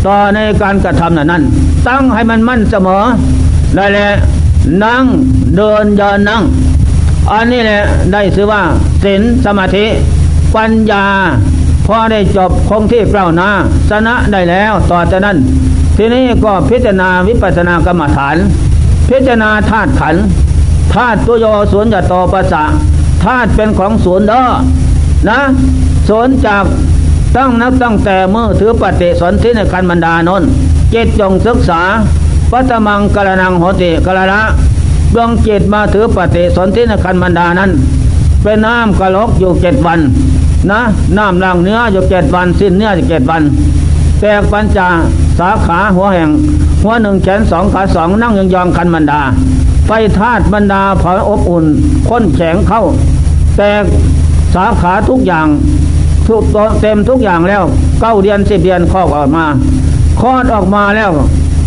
[0.06, 1.42] ต่อในการกระทำนั้น
[1.88, 3.02] ตั้งให้มันมั่นเสมอ
[3.74, 4.08] ได้แหละ
[4.84, 5.04] นั่ง
[5.56, 6.42] เดินยืนนั่ง
[7.30, 7.80] อันนี้แหละ
[8.12, 8.62] ได้ชื่อว่า
[9.02, 9.84] ศีลสมาธิ
[10.54, 11.04] ปัญญา
[11.86, 13.50] พอได้จบคงที่เปล่านา
[13.90, 15.36] ชนะได้แล้วต่อจากนั้น
[15.96, 18.36] ทีนี้ก็พิจารณาวิปัสสนากรรมฐาน
[19.08, 20.16] พิจารณาธาตุขัน
[20.94, 22.62] ธาตุตัวโยศูนย์จะต่อภาษา
[23.24, 24.44] ธาตุเป็นของศูนย์เด้อ
[25.28, 25.38] นะ
[26.08, 26.64] ศูนย์จาก
[27.36, 30.42] ตั้งนับตั้งแต่เมื่อถือปฏิสนธิในคันบรรดานน
[30.90, 31.80] เจตจงศึกษา
[32.50, 34.42] ปัตมังกระนังโหติกระละ
[35.14, 37.70] ดวงเจตมาถือปฏิสนธิในคันบรรดานั้น
[38.42, 40.00] เป็นน้ำกระลกอยู่เจ็ดวัน
[40.70, 40.80] นะ
[41.18, 43.42] น้ำล่างเนื้ออยู่เจ็ดวัน สิ้นเนื้ออยู่เจ็ดวัน
[44.20, 44.88] แตกปัญจา
[45.38, 46.30] สาขาหัวแห่ง
[46.82, 49.20] หัวหนึ่งแขนสองขาสองนั่งยองยองคันบรรดา
[49.86, 51.64] ไฟธาตุบรรดาเผาอบอุ่น
[52.08, 52.82] ค้นแข็งเข้า
[53.56, 53.84] แตก
[54.54, 55.46] สาขาทุกอย่าง
[56.26, 56.42] ทุก
[56.80, 57.62] เต็มทุกอย่างแล้ว
[58.00, 59.44] เก้าเดือนสิบเดือนคลอดออกมา
[60.20, 61.10] คลอดออกมาแล้ว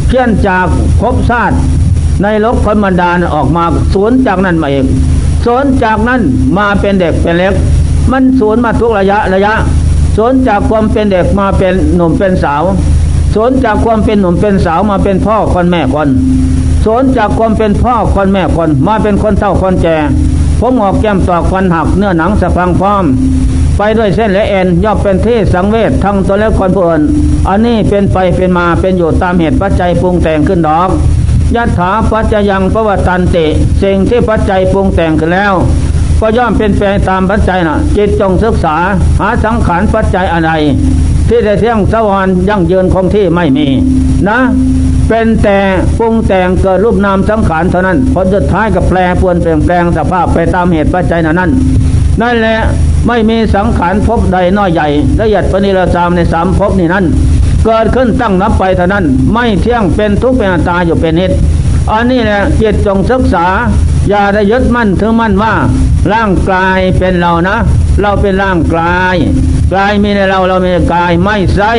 [0.08, 0.68] เพี้ยนจาก
[1.00, 1.56] ภพชาติ
[2.22, 4.86] ในลกคนบรรดาออกมาสวนจากนั้นมาเอง
[5.46, 6.22] สวนจากนั้น
[6.58, 7.54] มาเป็นเด็กเป็นเล็ก
[8.12, 9.54] มันสวนมาทุกระยะระยะ
[10.16, 12.64] สวนจากความเป็นเด็กมาเป็นหนุ่มเป็นสาว
[13.34, 16.10] สวนจากความเป็นหนุ่มเป็นสาวมาเป็นพ่อคนแม่คน
[16.86, 19.98] สวนจากความเป็นพ่อคนแม่คนมาเป็นคนเฒ่าคนแก่
[20.60, 23.06] ผมออกแก้มตอกฟันหักเนื้อหนังสะพังพร้อม
[23.78, 27.02] ไปด้วยเส้นและเอ็นย่อมเป็นที่สังเวชทั้งตัวและคนผู้อื่น
[27.48, 30.90] อันนี้เป็นไปเป็นมาเป็นอยู่ตามเหตุปัจจัยปรุงแต่งขึ้นดอก
[31.56, 33.46] ยัตถาปัจจยังประวัตันติ
[33.84, 35.54] สิ่งที่ปัจจัยปรุงแต่งขึ้นแล้ว
[36.22, 38.76] ก็ย่อมเป็นไปตามปัจจัยนะจิตจงศึกษา
[39.20, 40.52] หาสังขารปัจจัยอะไร
[41.30, 43.68] ที่จะเที่ยงสวรรค์ยั่งยืนคงที่ไม่มี
[44.30, 44.40] นะ
[45.08, 45.58] เป็นแต่
[45.98, 51.52] ปรุงแต่งเกิดรูปนามสังขารเท่านั้นผลสุดท้ายก็แปรปวนเปลี่ยนแปลงสภาพไปตามเหตุปัจจัยนั้น
[52.22, 52.58] นั่นแหละ
[53.08, 54.88] ไม่มีสังขารพบใดน้อยใหญ่
[55.20, 57.06] ละเอียดปณิรสามในสามพบนี้นั้น
[57.66, 61.32] เกิดขึ้นตั้งนับไปเท่านั้น ไม่เที่ยงเป็นทุกข์เป็นตาอยู่เป็นนิด
[61.92, 63.46] อันนี้แหละจิตจงศึกษา
[64.14, 65.54] อย่าได้ยึดมั่นถือมั่นว่า
[66.14, 67.58] ร่างกายเป็นเรานะ
[68.02, 69.16] เราเป็นร่างกาย
[69.74, 71.72] กายมีในเราเรามีกายไม่ใช่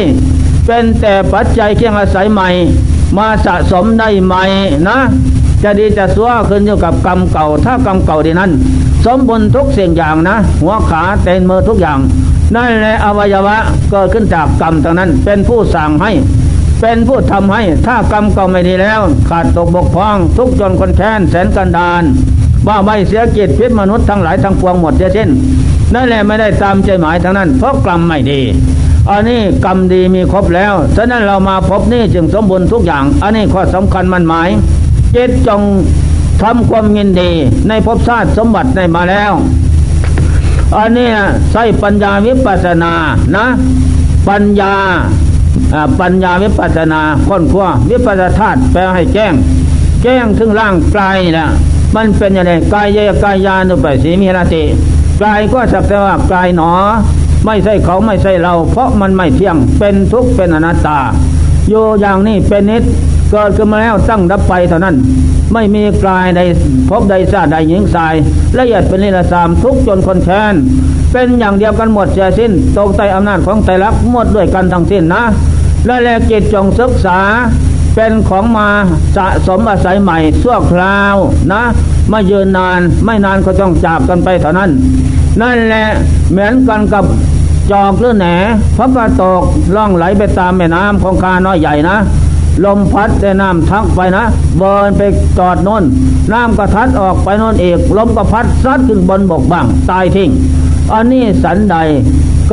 [0.66, 2.48] เป็นแต่ปัจจัยเครื่องอาศัยใหม่
[3.16, 4.44] มาสะสมได้ใหม่
[4.88, 4.98] นะ
[5.62, 8.50] จะดีจะซัวขึ้นอยู่กับกรรมเก่า ถ้ากรรมเก่าดีนั้น
[9.04, 11.98] สมบูรณ์ทุกสิ่งอย่างนะ หัวขาเต็นมือทุกอย่าง
[12.54, 13.56] นั่นแหละอวัยวะ
[13.90, 16.10] เกิดขึ้นจากกรรมทางนั้นเป็นผู้สั่งให้
[16.84, 22.02] เป็นผู้ทำให้ถ้ากรรมเก่าไม่ดีแล้ว ขาดตกบกพร่อง ทุกจนคนแค้นแสนกันดาน
[22.68, 25.28] ว่าไม่เสียกิจพิษมนุษย์ทั้งหลายทั้งปวงหมดเสียสิ้น
[25.94, 28.40] นั่นแหละไม่ได้ตามใจหมายทางนั้น เพราะกรรมไม่ดี
[29.10, 34.48] อันนี้กรรมดีมีครบแล้ว ฉะนั้นเรามาพบนี่จึงสมบูรณ์ทุกอย่าง อันนี้ข้อสำคัญมันหมาย
[35.12, 35.60] เจตจง
[36.42, 37.30] ทำความยินดี
[37.68, 39.32] ในภพชาติสมบัติได้มาแล้ว
[40.76, 41.08] อันนี้
[41.52, 42.94] ใช้ปัญญาวิปัสนา
[43.36, 43.46] นะ
[44.28, 44.74] ปัญญา
[46.00, 49.32] ปัญญาวิปัสนาค้นคว้าวิปัสธาตุแปลให้แจ้ง
[50.02, 51.48] แจ้งถึงร่างกายนี่แหละ
[51.94, 54.64] มันเป็นยังไงกายเยกายยานุปสีมิราติ
[55.22, 56.70] กายก็สักแต่ว่ากายหนอ
[57.44, 60.98] ไม่ใช่เขาไม่ใช่เรา เพราะมันไม่เที่ยงเป็นทุกข์เป็นอนัตตา
[61.68, 62.82] โยอย่างนี้เป็นนิด
[63.30, 64.96] เกิดขึ้นมาแล้วตั้งดับไปเท่านั้น
[65.52, 66.40] ไม่มีกายใด
[66.88, 68.14] พบใดซาใดหญิงสาย
[68.58, 70.54] ละเอียดเป็นนิรสามทุกจนคนแค้น
[71.12, 75.22] เป็นอย่างเดียวกันหมดเสียสิ้นตกใต้อำนาจของไตรลักษณ์หมดด้วยกันทั้งสิ้นนะ
[75.86, 77.18] และแลจิตจงศึกษา
[77.94, 78.68] เป็นของมา
[79.16, 81.16] สะสมอาศัยใหม่ชั่วคราว
[81.52, 81.62] นะ
[82.10, 84.70] ไม่ยืนนานไม่นานก็ต้องจากกันไปเท่านั้น
[85.40, 85.86] นั่นแหละ
[86.30, 87.04] เหมือนกันกับ
[87.70, 88.26] จอกหรือแหน
[88.76, 89.42] พระกระตก
[89.76, 91.96] ล่องไหลไปตามแม่น้ำของคาน้อยใหญ่นะ
[92.64, 94.24] ลมพัดแต่น้ำทักไปนะ
[94.58, 95.02] เบินไป
[95.38, 95.82] จอดนน
[96.32, 100.30] น้ำก็ทัดออกไปนนเอกลมก็พัดซัดขึ้นบนบกบ้างตายทิ้ง
[100.92, 101.76] อันนี้สันใด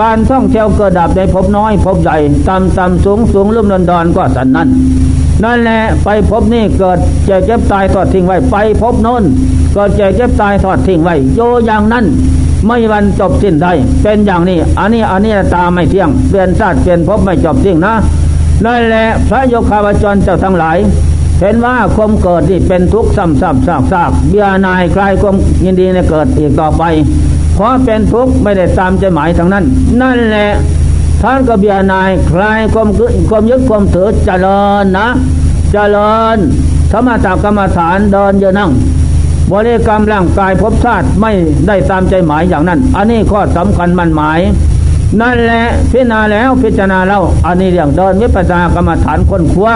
[0.02, 4.70] การท่องเที่ยวเกิดดับในพบน้อย พบใหญ่ต่ำต่ำสูงสูงลุ่มดอนดอนก็สันนั้น
[5.44, 9.24] นั่นแหละไปพบนี่เกิดเจ็บเจ็บตายทอดทิ้งไว้ไปพบโน้น
[9.74, 12.06] เกิดเจ็บเจ็บตายทอดทิ้งไว้โยอย่างนั้น
[12.66, 17.94] ไม่วันจบสิ้นได้เป็นอย่างนี้ อันนี้อันนี้ตาไม่เที่ยงเปลี่ยนชาติเปลี่ยนพบไม่จบสิ้นนะ
[18.66, 20.78] นั่นแหละพระโยคาวจรเจ้าทั้งหลาย
[21.40, 25.36] เห็นว่าความเกิดนี่เป็นทุกข์ซ้ำซ้ำซากซากเบียนายคลายความ
[25.66, 26.84] ยินดีในเกิดอีกต่อไป
[27.60, 29.66] เพราะเป็นทุกข์ไม่ได้ตามใจหมายทางนั้น
[30.02, 30.50] นั่นแหละ
[31.22, 32.88] ท่านก็เบียนายคลายความ
[33.30, 35.08] ความยึดความถือเจริญนะ
[35.72, 36.38] เจริญ
[36.92, 38.72] สมถกรรมฐานเดินเยนั่ง
[39.52, 41.32] บริกรรมร่างกายพบชาติไม่
[41.68, 44.40] ได้ตามใจหมายอย่างนั้น อันนี้ข้อสำคัญมันหมาย
[45.22, 49.76] นั่นแหละพิจารณาแล้วพิจารณาแล้วอันนี้เรื่องเดินวิปัสสนากรรมฐานคนคว้า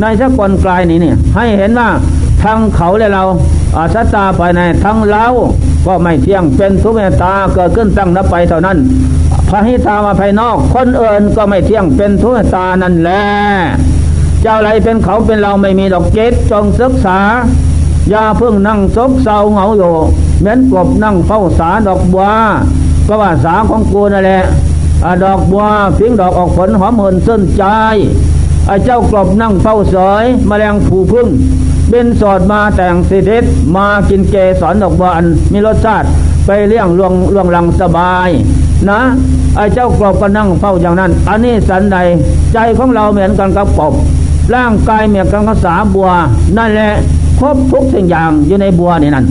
[0.00, 1.88] ในสักคนกลายนี้เนี่ยให้เห็นว่า
[2.42, 3.24] ทั้งเขาและเรา
[3.76, 5.26] อาสตาภายในทั้งเรา
[5.86, 8.78] ก็ไม่เที่ยงเป็นทุกเมตาเกิดขึ้นตั้งนับไปเท่านั้น
[9.48, 13.22] พระหิตามาภายนอก คนเอื่นก็ไม่เที่ยงเป็นทุกเมตานั่นแหละ
[14.42, 17.18] เจ้าอะไรเป็นเขาเป็นเราไม่มีดอกเกตจงศึกษา
[18.10, 19.94] อย่าเพิ่งนั่งซบเศร้าเหงาอยู่
[20.40, 22.26] เหมือนกบนั่งเฝ้าสาดอกบัว
[23.06, 24.42] ก็ว่าสาของกูนั่นแหละ
[25.24, 25.64] ดอกบัว
[25.98, 27.64] พิงดอกออกผลหอมเหินเส้นใจ
[28.66, 31.26] ไอ้เจ้ากบนั่งเฝ้าสอยมแมลงผูพึ่ง
[31.90, 33.44] เป็นสอดมาแต่งสิเทศ
[33.76, 36.06] มากินเกสรดอกบัวอันมีรสชาติ
[36.46, 38.30] ไปเลี้ยงลวงลวงลังสบาย
[38.90, 39.00] นะ
[39.56, 41.98] ไอ้เจ้ากบก็นั่งเฝ้าอย่างนั้น อันนี้สันใด
[42.52, 43.92] ใจของเราเหมือนกันกับกบ
[44.54, 46.08] ร่างกายเหมือนกันกับสาบัว
[46.58, 46.90] นั่นแหละ
[47.38, 49.26] ครบทุกสิ่งอย่างอยู่ในบัวนี่นั่น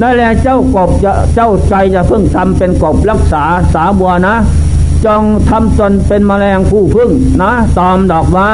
[0.00, 4.34] นั่นแหละเจ้ากบจะเจ้าใจจะเพิ่งทำเป็นกบรักษาสาบัวนะ
[5.04, 7.10] จงทำตนเป็นมแมลงผู้พึ่ง
[7.42, 8.50] นะตอมดอกไม้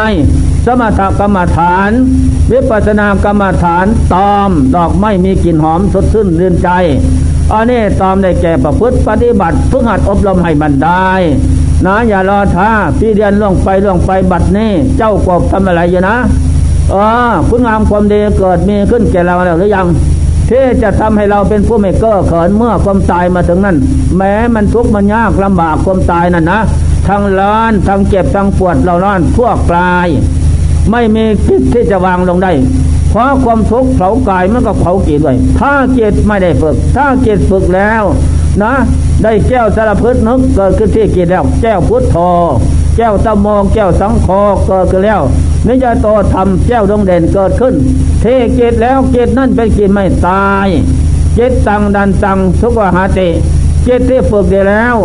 [0.67, 1.91] สมถกรรมฐาน
[2.53, 6.69] วิปัสสนากรรมฐานตอม ดอกไม้มีกลิ่นหอมสดชื่นเรื่นใจ
[7.53, 11.11] อันนี้ตอมได้แก่ประพฤติปฏิบัติพึ่งหัดอบรมให้บันได้
[11.87, 16.17] นะอย่ารอท้าพี่เดียนล่วงไปล่วงไปบัดนี้ เจ้ากบทำอะไรอยู่นะ
[16.91, 16.95] เอ
[17.31, 19.87] อคุณงามความดีเกิดมีขึ้นแก่เราแล้วหรือยัง
[20.51, 23.77] ที่จะทำให้เราเป็นผู้ไม่เก้อเขินเมื่อความตายมาถึงนั้น
[24.17, 26.61] แม้มันทุกข์มันยากลำบากความตายนั่นนะ
[27.09, 30.09] ทั้งร้อนทั้งเจ็บทั้งปวดเราร้อนทั่วกลาย
[30.91, 32.53] ไม่มีจิตที่จะวางลงได้
[33.11, 38.03] เพราะความทุกข์เผากายมันก็เผาจิตด้วยถ้าจิตไม่ได้ฝึก ถ้าจิตฝึกแล้ว
[38.63, 38.75] นะ
[39.23, 42.17] ได้แก้วสารพืชนึกเกิดขึ้นที่จิตแล้ว แก้วพุทโธ
[42.97, 45.23] แก้วตะมองแก้วสังคอเกิดขึ้นแล้ว
[45.67, 47.75] นิยโตธรรมแก้วดวงเด่นเกิดขึ้น
[48.21, 50.69] เทเกตแล้วเกตนั่นเป็นเกตไม่ตาย
[51.35, 53.29] เกตตังดันตังสุขหาติ
[53.85, 54.97] เกตที่ฝึกได้แล้ว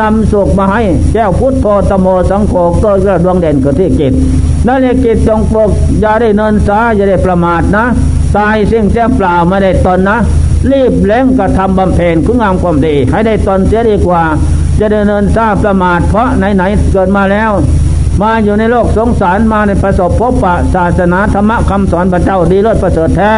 [0.00, 4.12] นำสุขมาให้แก้วพุทธโธตโมสังโฆเกิดขึ้นดวงเด่นเกิดที่เกต
[4.66, 5.70] นั่นเองเกตจงฝึก
[6.00, 7.84] อย่าได้เนินสาอย่าได้ประมาทนะ
[8.36, 10.16] ตายสิ่งเสียเปล่าไม่ได้ตนนะ
[10.70, 14.22] รีบเล่งกระทำบำเพ็ญคุณงามความดี ให้ได้ตนเสียดีกว่า
[14.78, 17.50] จะได้เนินซาประมาทเพราะไหนๆเกิดมาแล้ว
[18.22, 23.34] มาอยู่ในโลกสงสารมาในประสบพบปะศาสนาธรรมคำสอนพระเจ้าดีเลิศประเสริฐแท้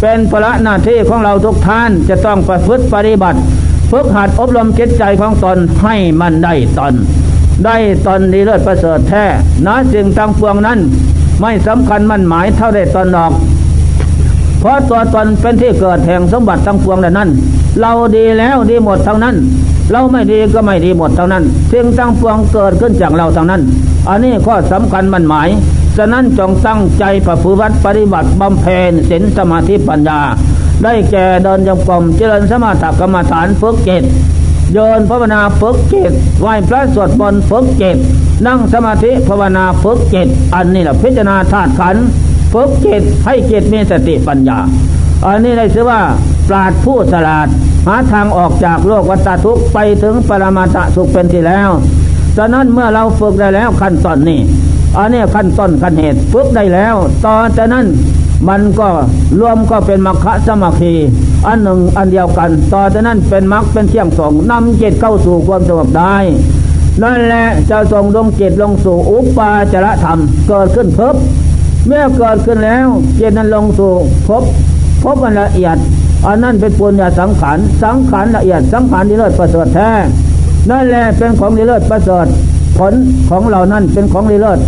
[0.00, 3.38] เป็นภาระหน้าที่ของเราทุกท่านจะต้องประพฤติปฏิบัติ
[3.90, 6.94] ฝึกหัดอบรมจิตใจของตนให้มันได้ตน
[7.64, 9.24] ได้ตนดีเลิศประเสริฐแท้
[9.66, 10.78] นะสิ่งทั้งปวงนั้น
[11.40, 13.32] ไม่สำคัญมันหมายเท่าได้ตนออก
[14.60, 17.30] เพราะตัวตนเป็นที่เกิดแห่งสมบัติทั้งปวงนั้น
[17.80, 19.36] เราดีแล้วดีหมดทั้งนั้น
[19.92, 23.62] เราไม่ดีก็ไม่ดีหมดทั้งนั้นสิ่งทั้งปวงเกิดขึ้นจากเราทั้งนั้น
[24.08, 25.48] อันนี้ข้อสำคัญมันหมาย
[25.96, 30.20] ฉะนั้นจงตั้งใจประพฤติปฏิบัติบำเพ็ญศีลสมาธิปัญญา
[30.84, 34.02] ได้แก่เดินจงกรมเจริญสมาธิกรรมฐานฝึกเจต
[34.72, 37.96] โยนภาวนาฝึกเจตไหว้พระสวดมนต์ฝึกเจต
[38.46, 41.96] นั่งสมาธิภาวนาฝึกเจตอันนี้แหละพิจารณาธาตุขัน
[42.52, 44.58] ฝึกเจตให้เจตมีสติปัญญา
[45.24, 46.00] อันนี้ได้ชื่อว่า
[46.48, 47.48] ปราดผู้ฉลาด
[47.86, 51.70] หาทางออกจากโลกวัฏทุกข์ไปถึงปรมาตสุขเป็นที่แล้ว
[52.36, 54.40] ฉะนั้นเมื่อเราฝึกได้แล้วขั้นตอนนี้
[54.96, 57.86] อันนี้ขั้นต้นขั้นเหตุฝึกได้แล้ว ต่อจากนั้น
[58.48, 58.88] มันก็
[59.40, 60.94] รวมก็เป็นมรรคสมัคคี
[61.46, 66.16] อันหนึ่งอันเดียวกัน ต่อจากนั้นเป็นมรรคเป็นเที่ยงสองนำจิตเข้าสู่ความสงบได้
[67.02, 71.16] นั่นแหละจะส่งดวงจิตลงสู่อุปาจารธรรม เกิดขึ้นเพิ่ม
[71.86, 72.86] เมื่อเกิดขึ้นแล้ว
[73.18, 73.92] จิตนั้นลงสู่
[74.26, 74.42] พบ
[75.02, 75.76] พบอันละเอียด
[76.26, 79.90] อันนั้นเป็นปุญญาสังขารสังขารละเอียดสังขารที่เลิศประเสริฐแท้
[80.70, 82.26] นั่นแหละเป็นของดีเลิศประเสริฐ
[82.78, 82.92] ผล
[83.30, 84.58] ของเรานั่นเป็นของดีเลิศ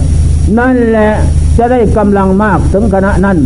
[0.59, 1.11] นั่นแหละ
[1.59, 3.39] จะได้กำลังมากถึงขณะนั้น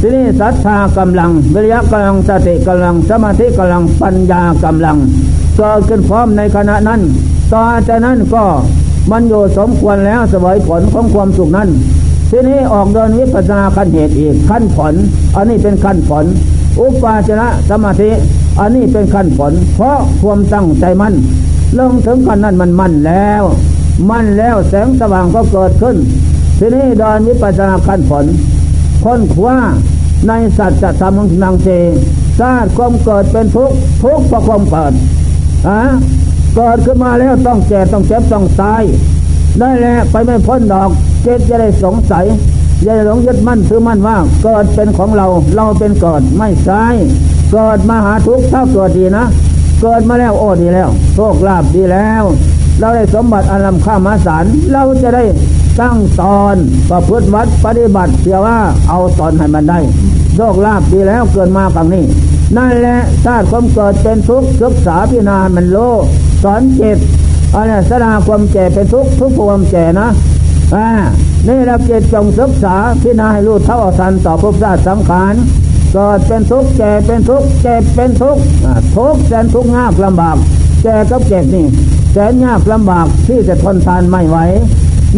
[0.00, 4.96] ทีนี้ศรัทธากำลังวิริยะกำลังสติกำลังสมาธิกำลังปัญญากำลัง
[5.56, 7.00] เกิดขึ้นพร้อมในขณะนั้น
[7.52, 8.44] ต่อจากนั้นก็
[9.10, 11.68] มันอยู่สมควรแล้วสวยผลของความสุขนั้น
[12.30, 14.94] ทีนี้ออกเดินวิปัสสนาขั้นเหตุอีกขั้นผล
[15.36, 16.24] อันนี้เป็นขั้นผล
[16.80, 18.10] อุปาจนะสมาธิ
[18.60, 21.14] อันนี้เป็นขั้นผล เพราะความตั้งใจมั่น
[21.78, 23.42] ลงถึงกันนั้นมันมั่นแล้ว
[24.10, 25.96] มั่นแล้วแสงสว่างก็เกิดขึ้น
[26.62, 28.24] ทีนี้ดอนวิปัสสนาขั้นผล
[29.04, 29.56] ค้นคว้า
[30.28, 31.68] ในสัจธรรมของนางเจ
[32.38, 34.92] ชาติความเกิดเป็นทุกข์ทุกข์เพราะความเกิด
[35.68, 35.80] อะ
[36.54, 38.82] เกิดขึ้นมาแล้วต้องแก่ต้องเจ็บต้องตาย
[39.58, 40.90] ได้แล้วไปไม่พ้นดอก
[41.22, 42.24] เจ็บจะได้สงสัย
[42.82, 46.84] อย่าหลงยึดมั่นถือมั่นว่าเกิดเป็นของเราเราเป็นเกิดไม่ใช่
[47.52, 49.24] เกิดมาหาทุกข์ถ้าเกิดดีนะ
[49.80, 52.24] เกิดมาแล้วโอ้ดีแล้วโชคลาภดีแล้ว
[52.80, 55.24] เราได้สมบัติอันลำค่ามาสารเราจะได้
[55.80, 56.56] ตั้งตอน
[56.90, 59.78] ประพฤติวัดปฏิบัติเสียว่าเอาตอนให้มันได้
[60.34, 62.04] โชคลาภดีแล้วเกิดมาฝั่งนี้
[62.56, 65.78] นั่นแหละชาติความเกิดเป็นทุกข์ศึกษาพิจารณามันโล
[66.42, 66.98] สอนเจ็ด
[67.54, 70.08] อะไรสดาความแก่เป็นทุกข์ทุกความแก่นะ
[70.74, 70.88] อ่า
[71.48, 75.34] นี่เราเกิดจงศึกษาพิจารณาให้รู้เท่าทันต่อภพชาติสังขาร
[75.92, 78.42] เกิดเป็นทุกข์แก่เป็นทุกข์เจ็บเป็นทุกข์
[78.96, 80.36] ทุกข์แสนทุกข์ยากลำบาก
[80.82, 81.66] แก่กับเจ็บนี่
[82.12, 84.38] แสนยากลำบากที่จะทนทานไม่ไหว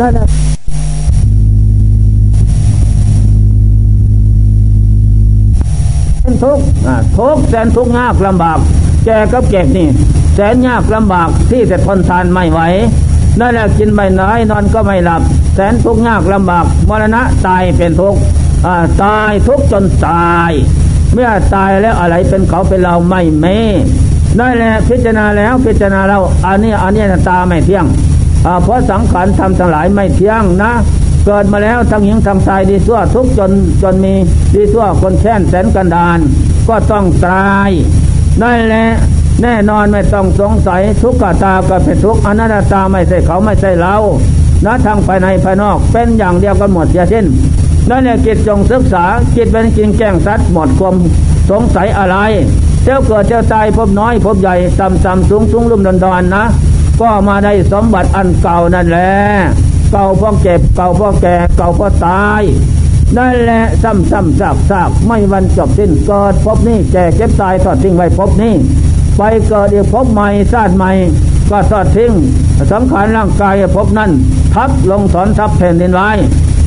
[0.00, 0.51] นั่นเป็น
[6.42, 6.64] ทุกข์
[7.18, 8.58] ทุกข์แสนทุกข์ยากลำบาก
[9.04, 9.88] แก่กับเจ็บนี่
[10.34, 12.60] แสนยากลำบากที่จะทนทานไม่ไหว
[13.40, 15.22] นั่นแหละกินไม่น้อยนอนก็ไม่หลับ
[15.54, 18.20] แสนทุกข์ยากลำบากมรณะตายเป็นทุกข์
[19.02, 20.52] ตายทุกจนตาย
[21.12, 23.44] เมื่อตายแล้วอะไรเป็นเขาเป็นเราไม่เม
[24.38, 27.86] นั่นแหละพิจารณาแล้วพิจารณาเราอันนี้อันนี้ตาไม่เที่ยง
[28.62, 30.72] เพราะสังขารทำทั้งหลายไม่เที่ยงนะ
[31.24, 33.50] เกิดมาแล้วทั้งหญิงทั้งชายดีสั่วทุกจน
[33.82, 34.14] จนมี
[34.54, 36.18] ดีสั่วคนแค้นแสนกันดาน
[36.68, 37.70] ก็ต้องตาย
[38.42, 38.86] นั่นแหละ
[39.42, 43.96] แน่นอนไม่ต้องสงสัยทุกขตาก็เป็นทุกอนัตตาไม่ใช่เขาไม่ใช่เรา
[44.64, 47.24] นะทางภายในภายนอกเป็นอย่างเดียวกันหมดเสียสิ้น
[47.90, 49.04] นั่นเนี่ยจิตจงศึกษา
[49.36, 50.94] จิตเป็นจริงแก้งสัตว์หมดความ
[51.50, 52.16] สงสัยอะไร
[52.84, 56.44] เจ้าเกิดเจ้าตายพบน้อยพบใหญ่ต่ำต่ำสูงสูงลุ่มดอนดอนนะ
[57.00, 59.10] ก็มาได้สมบัติอันเก่านั่นแหละ
[59.92, 62.42] เก่าเพราะเจ็บเก่าเพราะแก่เก่าเพราะตาย
[63.16, 68.54] นั่นแหละซ้ำซ้ำซากซากไม่วันจบสิ้นเกิดพบนี้แก่เก็บตายทอดทิ้งไว้พบนี้
[69.16, 70.90] ไปเกิดอีกพบใหม่ชาติใหม่
[71.50, 72.12] ก็ทอดทิ้ง
[72.72, 74.10] สังขารร่างกายพบนั้น
[74.54, 76.10] ทับลงสอนทับแผ่นดินไว้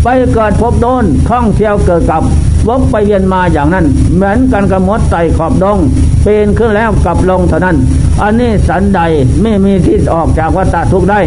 [0.03, 2.23] ไปเกิดพบโดนท่องเที่ยวเกิดกับ
[2.67, 3.85] วกไปเวียนมาอย่างนั้น
[4.15, 5.77] เหมือนกันกับมดไต่ขอบดง
[6.23, 7.75] เป็นขึ้นแล้วกลับลงเท่านั้น
[8.21, 9.01] อันนี้สันใด
[9.41, 11.19] ไม่มีที่ออกจากวัฏทุกได้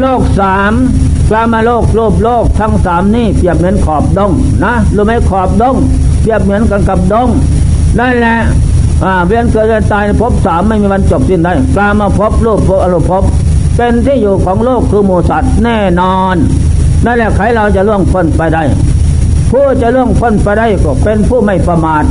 [0.00, 0.72] โลกสาม
[1.30, 4.32] กลามาโลกโลภโลกทั้งสามนี่เปรียบเหมือนขอบดง
[4.64, 5.76] นะรู้ไหมขอบดง
[6.20, 7.28] เปรียบเหมือนกันกับดง
[7.98, 8.36] นั่นแหละ
[9.26, 13.22] เวียนเกิดตายพบสามไม่มีวันจบสิ้นได้กลามาพบโลภพบอารมณ์พบ
[13.76, 16.36] เป็นที่อยู่ของโลกคือโมสัตแน่นอน
[17.04, 18.62] นั่นแหละใครเราจะล่วงพ้นไปได้
[19.50, 22.04] ผู้จะล่วงพ้นไปได้ก็เป็นผู้ไม่ประมาท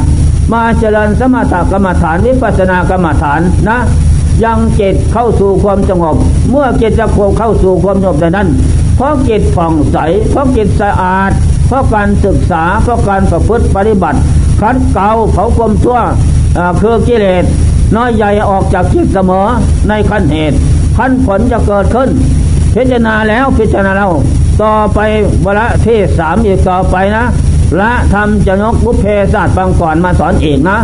[0.54, 3.78] มาเจริญสมถกรรมฐานวิปัสสนากรรมฐานนะ
[4.44, 6.16] ยังจิตเข้าสู่ความสงบ
[6.50, 8.48] เมื่อจิตจะเข้าสู่ความสงบในนั้น
[8.96, 9.98] เพราะจิตผ่องใส
[10.30, 11.32] เพราะจิตสะอาด
[11.68, 14.20] เพราะการศึกษา เพราะการประพฤติปฏิบัติ
[14.62, 16.00] คัดเกาเผาความชั่ว
[16.82, 17.46] คือกิเลส
[17.96, 19.46] น้อยใหญ่ออกจากจิตเสมอ
[19.90, 20.58] ในขั้นเหตุ
[20.98, 22.10] ขั้นผลจะเกิดขึ้น
[22.74, 24.12] พิจารณาแล้วพิจารณาแล้ว
[24.62, 25.00] ต่อไป
[25.46, 27.26] วระที่สามอีกต่อไปนะ
[27.80, 30.78] ละธรรมจะยกบุพเพศาสตร์บางก่อนมาสอนอีกนะ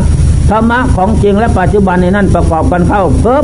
[0.52, 3.44] ธรรมะของจริงและปัจจุบันในนั้นประกอบกันเข้าเพิ่ม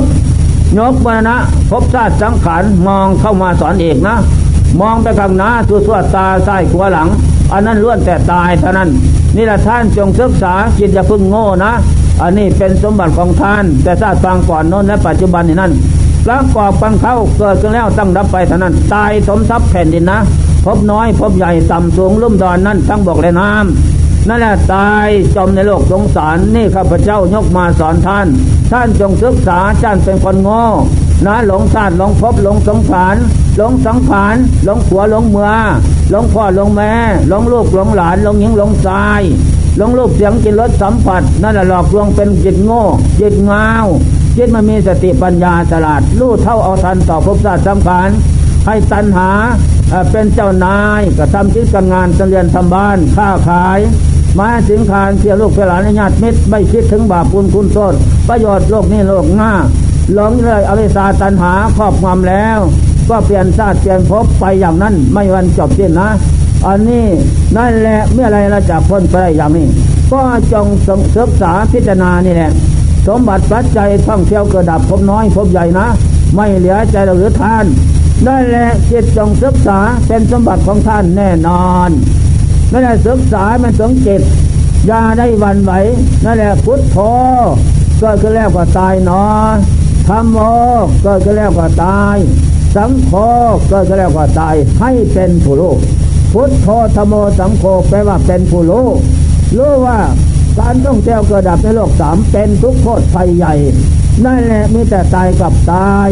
[0.77, 1.35] ยกมรณะ
[1.69, 4.15] พบชาติสังขารมองเข้ามาสอนเอกนะ
[4.79, 7.07] มองไปข้างหน้าตัวสวดตาซ้ายขวหลัง
[7.53, 8.89] อันนั้นล้วนแต่ตายเท่านั้น
[9.35, 11.71] นี่แหละท่านจงศึกษาจิตอย่าพึ่งโง่นะ
[12.21, 15.71] อันนี้เป็นสมบัติของท่าน แต่ชาติฟังก่อนโน้นและปัจจุบันในนั้น
[16.25, 20.19] แล้วกอบกันเข้าเกิดขึ้นแล้วตั้งรับไปเท่านั้น ตายสมทรัพย์แผ่นดินนะ
[20.65, 23.96] พบน้อยพบใหญ่ต่ำสูงลุ่มดอนนั่นทั้งบอกและน้ำ
[24.27, 28.27] นั่นแหละตายจมในโลกสงสารนี่ข้าพเจ้ายกมาสอนท่าน
[28.71, 30.63] ท่านจงศึกษาท่านเป็นคนโง่
[31.25, 33.15] นะหลงชาติหลงพบหลงสงสาร
[33.57, 35.51] หลงสังขารหลงขัวหลงเมือ
[36.11, 36.93] หลงพ่อหลงแม่
[37.29, 39.21] หลงลูกหลงหลานหลงหญิงหลงชาย
[39.77, 42.83] หลงรูปเสียงกินรสสัมผัสนั่นแหละหลอกลวงเป็นจิตโง่
[43.19, 43.67] จิตเงา
[44.37, 48.09] จิตมันมีสติปัญญาฉลาดรู้เท่าเอาทันต่อภพชาติสำคัญ
[48.65, 49.29] ให้ตัณหา
[50.11, 53.79] เป็นเจ้านายกระทำจิตการงานเรียนทำบ้านค้าขาย
[54.39, 57.93] มาถึงคารเสียลูกเปหลานญาติมิตรไม่คิดถึงบาปบุญคุณโทษ
[58.27, 59.51] ประโยชน์โลกนี้โลกหน้า
[60.13, 62.57] หลงเลยอวิชาตัณหาครอบงำแล้ว
[63.09, 66.09] ก็เปลี่ยนชาติเปลี่ยนภพไปอย่างนั้น ไม่วันจบสิ้นนะ
[66.65, 67.05] อันนี้
[67.55, 69.67] นั่นแหละเมื่อไรเราจะพ้นไปได้อย่างนี้
[70.11, 70.21] ก็
[70.53, 70.67] จง
[71.17, 72.51] ศึกษาพิจารณานี่แหละ
[73.07, 75.87] สมบัติปัจจัยท่องเที่ยวเกิดดับพบน้อยพบใหญ่นะ
[76.35, 77.65] ไม่เหลือใจหรือท่าน
[78.25, 81.89] ได้แหละจิตจงศึกษาเป็นสมบัติของท่านแน่นอน
[82.71, 84.21] นั่นแหละศึกษามันสงจิต
[84.89, 85.71] ยาได้วันไหว
[86.25, 86.97] นั่นแหละพุทโธ
[88.01, 89.23] ก็คือแล้วก็ตายนอ
[90.07, 90.37] ธรรมโม
[91.05, 92.17] ก็คือแล้วก็ตาย
[92.75, 93.13] สังโฆ
[93.71, 95.73] ก็จะเรียกว่าตายให้เป็นผู้รู้
[96.33, 98.87] พุทโธธโมสังโฆแปลว่าเป็นผู้รู้
[99.57, 99.99] รู้ว่า
[100.59, 103.53] การต้องแก้วเกิดดับในโลกสามเป็นทุกข์โทษภัยใหญ่
[104.25, 106.09] นั่นแหละมีแต่ตายกับตาย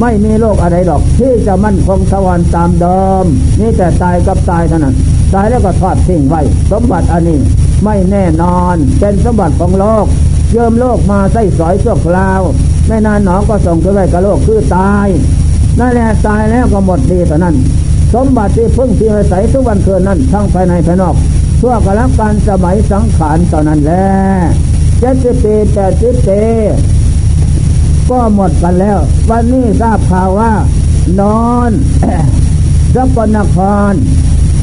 [0.00, 3.24] ไม่มีโลกอะไรหรอกที่จะมั่นคงสวรรค์ตามเดิม
[3.60, 4.96] มีแต่ตายกับตายเท่านั้น
[5.34, 7.38] ตายแล้วก็ทอดทิ้งไว้ สมบัติอันนี้
[7.84, 10.06] ไม่แน่นอน เป็นสมบัติของโลก
[10.52, 12.40] เยิมโลกมาใส่สอยชั่วคราว
[12.86, 15.08] ไม่นานหนอก็ส่งไปไว้กับโลกคือตาย
[15.78, 17.56] นั่นแหละตายแล้วก็หมดดีเท่านั้น
[18.14, 21.14] สมบัติที่พึ่งที่อาศัยทุกวันคืนนั้นทั้งภายในภายนอก
[21.60, 24.06] ชั่วกรับการสมัยสังขารตอนนั้นแหละ
[25.00, 26.42] เจ็ดสิบปีแปดสิบปี
[28.10, 28.98] ก็หมดกันแล้ว
[29.30, 30.52] วันนี้ทราบข่าวว่า
[31.20, 31.70] นอน
[32.94, 33.56] สกลนค
[33.90, 33.92] ร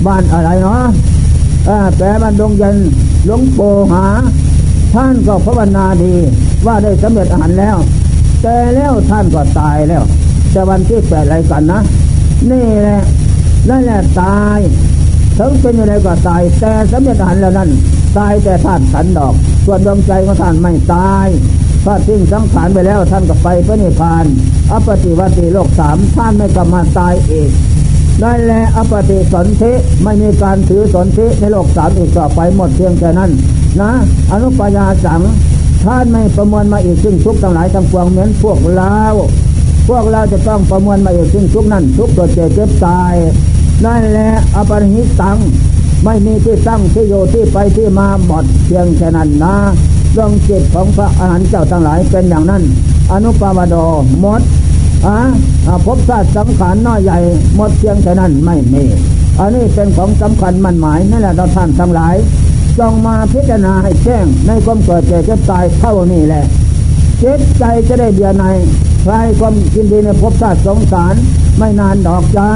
[0.06, 0.84] บ้านอะไรเนาะ
[1.98, 2.76] แปลบ้านดงเยัน
[3.26, 3.60] หลวงโป
[3.92, 4.06] หา
[4.94, 6.14] ท่านก็ภาวนาดี
[6.66, 7.78] ว่าได้สำเร็จอาหารแล้ว
[8.42, 10.04] แต่แล้วท่านก็ตายแล้ว
[10.52, 11.80] แต่วันที่แปดอะไรกันนะ
[12.52, 13.02] นี่แหละ
[13.70, 14.60] นั่นแหละตาย
[15.38, 17.70] ถึงเป็นยังไงก็ตาย แต่สำเร็จอาหารแล้วนั่น
[18.18, 19.34] ตายแต่ท่านสันดอก
[19.66, 21.28] ส่วนดวงใจของท่านไม่ตาย
[21.86, 24.26] ถ้าทิ้งสังขารไปแล้วท่านก็ไปพระนิพพาน
[24.72, 27.50] อปฏิวัติโลกสามท่านไม่กลับมาตายเอง
[28.22, 29.72] ได้แลอปฏิสนธิ
[30.04, 33.32] ไม่มีการถือสนธิในโลกสามอีกต่อไปหมดเพียงแค่นั้น
[33.82, 33.92] นะ
[34.32, 35.22] อนุปยาสัง
[35.84, 38.98] ท่านไม่ประมวลมาอีกซึ่งทุกทั้งหลายทั้งปวงเหมือนพวกเรา
[39.88, 43.14] พวกเราจะต้องประมวลมาอีกซึ่งทุกนั้น ทุกตัวเจ็บเจ็บตาย
[43.86, 45.38] นั่นแหละอปริหิตัง
[46.04, 49.56] ไม่มีที่ตั้งที่โยที่ไปที่มาหมดเพียงแค่นั้นนะ
[50.16, 52.64] ดวงจิตของพระอาหารเจ้าทั้งหลายเป็นอย่างนั้น
[53.12, 53.76] อนุปาวโด
[54.20, 54.42] หมด
[55.06, 55.18] อ่า
[55.86, 57.18] พบชาติสังขารน้อยใหญ่
[57.56, 58.84] หมดเพียงแค่นั้นไม่มี
[59.40, 62.16] อันนี้เป็นของสำคัญมันหมายนั่นแหละเราท่านทั้งหลาย
[62.80, 66.46] จงมาพิจารณาให้แจ้งในความเกิดเจ็บเจ็บตายเท่านี้แหละ
[67.20, 68.46] เจ็บใจจะได้เบียใน
[69.06, 71.16] คลายความกินดีในภพชาติสงสาร
[71.58, 72.56] ไม่นานดอกเจ้า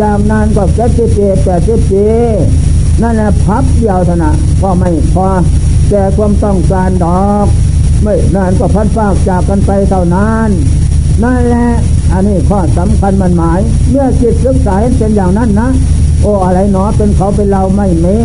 [0.00, 2.06] ยางนานก็เจ็ดสิบปีแปดสิบปี
[3.02, 5.28] นั่นแหละพับเดียวเท่านั้นก็ไม่พอ
[5.88, 7.46] แต่ความต้องการดอก
[8.02, 10.48] ไม่นานก็พัดฟากจากกันไปเท่านั้น
[11.22, 11.68] นั่นแหละ
[12.12, 13.60] อันนี้ข้อสำคัญมันหมาย
[13.90, 15.68] เมื่อจิตศึกษาเป็นอย่างนั้นนะ
[16.22, 18.16] โอ้อะไรหนอเป็นเขาเป็นเราไม่มี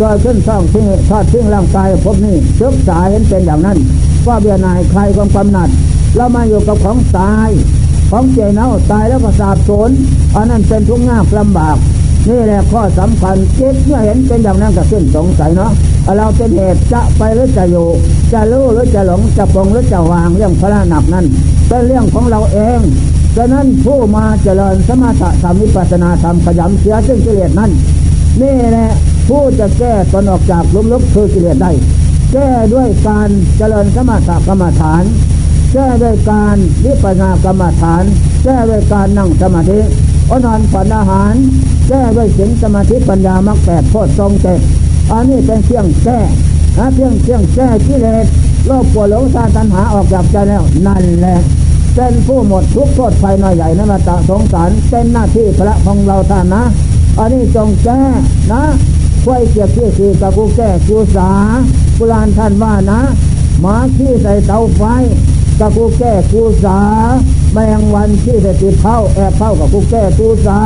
[0.00, 3.78] ก็ขึ้นท่องที่ทอดทิ้งร่างกายพบนี่ศึกษาเห็นเป็นอย่างนั้น
[4.26, 5.68] ว่าเบียนายใครความกำหนัด
[6.16, 7.50] เรามาอยู่กับของตาย
[8.10, 9.90] ของเจเนาตายแล้วก็สาบสน
[10.34, 11.76] อันนั้นเป็นทุกข์ยากลำบาก
[12.28, 15.72] นี่แหละข้อสำคัญจิตเมื่อเห็นเป็นอย่างนั้นก็ขึ้นสงสัยเนาะ
[16.16, 17.86] เราเป็นเหตุจะไปหรือจะอยู่
[18.32, 21.26] จะรู้หรือจะหลงจะปองหรือจะวางเรื่องพระหนับนั้น
[21.68, 22.80] เป็นเรื่องของเราเอง
[23.36, 27.70] ฉะนั้นผู้มาเจริญสมถะธรรมวิปัสสนาธรรมขยำเสียซึ่งกิเลสนั้น
[28.40, 28.90] นี่แหละ
[29.28, 31.70] ผู้จะแก้ตนออกจากลุมลุกคือกิเลสได้
[32.32, 35.02] แก้ด้วยการเจริญสมถะกรรมฐาน
[35.72, 38.02] แก้ด้วยการวิปัสสนากรรมฐาน
[38.44, 39.78] แก้ด้วยการนั่งสมาธิ
[40.32, 41.34] อนอนฝันอาหาร
[41.88, 44.60] แก้ด้วยสิ่งสมาธิปัญญามรรคแปดโพชฌงเจ็ด
[45.12, 46.18] อันนี้เป็นเครื่องแก้
[46.78, 48.26] นะเพียงเครื่องแก้กิเลส
[48.66, 51.36] โลภปวดหลงซาตัณหาออกจากใจแล้ว นั่นแหละ
[51.94, 56.62] เป็นผู้หมดทุกโทษภัยน้อยใหญ่นะมาตะสงสารเป็นหน้าที่พระของเราท่านนะ
[57.18, 58.02] อันนี้จงแก้
[58.52, 58.62] นะ
[59.24, 61.30] ค่อยเกียบที่สี่กับกูแก้กูสา
[61.96, 63.00] กุลานท่านว่านะ
[63.60, 64.82] หมาขี้ใส่เตาไฟ
[65.60, 66.78] กับกูแก้กูสา
[67.52, 70.60] แมงวันที่ใส่ติดเผาแอบเผากับกูแก้กูสา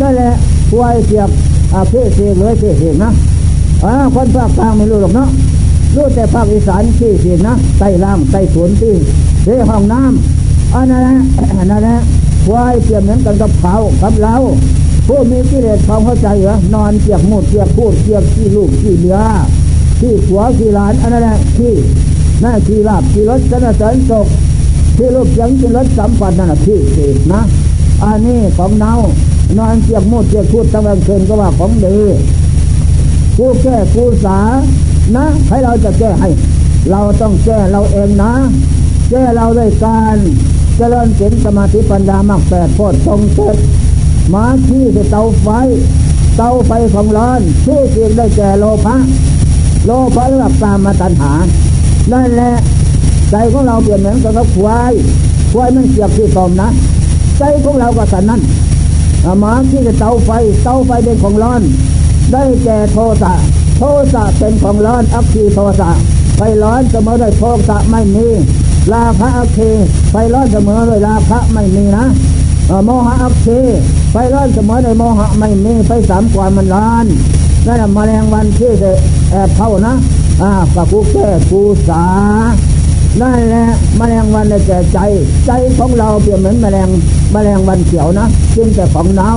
[0.00, 0.32] นั่นแหละ
[0.70, 1.30] ค่อยเกียบ
[1.72, 3.10] อาเพื่อเสียเลยเสียเห็นนะ
[3.84, 5.28] อ่าคนภาคกลางไม่รู้หรอกเนาะ
[5.96, 8.94] รู้แต่ภาคอีสานที่เสียนะใต้ล่างใต้สวนที่
[9.44, 11.16] เรื่ห้องน้ำอันนั้นแหละ
[11.70, 11.98] นั่นแหละ
[12.46, 14.34] ควายเปรียบเหมือนกันกับเขากับเรา
[15.06, 19.18] ผู้มีกิเลสความเข้าใจเหรอนอนเกียกหมดเกียกพูดเกียกขี้ลูกขี้เลือ
[20.00, 21.74] ขี้หัวขี้หลานอันนั้นแหละขี้
[22.40, 24.26] หน้าขี้ลาบขี้รถสนเสริญศก
[25.00, 27.42] ขี้ลูกยังขี้รถสัมผัสนั่นแหละขี้เศษนะ
[28.04, 28.94] อันนี้ของเน่า
[29.58, 31.98] นอนเกียกหมดเกียกพูดตั้งแต่คืนก็ว่าของดี
[33.36, 34.38] กูแก้กูสา
[35.16, 36.28] นะให้เราจะแก้ให้
[36.90, 38.32] เราต้องแก้เราเองนะ
[39.10, 40.16] แก้เราด้วยการ
[40.76, 43.56] เจริญศีลสมาธิปัญญามรรคแปดโพชฌงเจ็ด
[44.34, 45.48] มาขี้จะเตาไฟ
[46.36, 48.96] เตาไฟของร้อนชื่อเสียงได้แก่โลภะ
[49.86, 51.32] โลภะเรื่องตามมาตัณหา
[52.12, 52.52] นั่นแหละ
[53.30, 54.92] ใจของเราเปลี่ยนเหมือนกับควาย
[55.52, 56.68] ควายมันเสียบที่ตอมนะ
[57.38, 58.40] ใจของเราก็สันนั้น
[59.40, 60.30] หมาที่จะเตาไฟ
[60.64, 61.62] เตาไฟเป็นของร้อน
[62.32, 63.32] ได้แก่โทสะ
[63.78, 63.82] โท
[64.14, 65.90] สะเป็นของร้อนอักขีโทสะ
[66.36, 68.26] ไฟร้อนเสมอด้วยโทสะไม่มี
[68.92, 69.70] ลาภะอักขี
[70.10, 72.04] ไฟร้อนเสมอด้วยลาภะไม่มีนะ
[72.84, 73.58] โมหะอักขี
[74.12, 77.06] ไฟร้อนเสมอด้วยโมหะไม่มีไฟสามกว่ามันร้อน
[77.66, 78.90] นั่นแหละแมลงวันที่จะ
[79.30, 79.94] แอบเข้านะ
[80.42, 82.04] อ่ากับกูแก้กูสา
[83.18, 84.98] นั่นแหละแมลงวันในแก่ใจ
[85.46, 86.88] ใจของเราเปรียบเหมือนแมลง
[87.32, 89.32] แมลงวันเขียวนะจึงแต่ของเน่า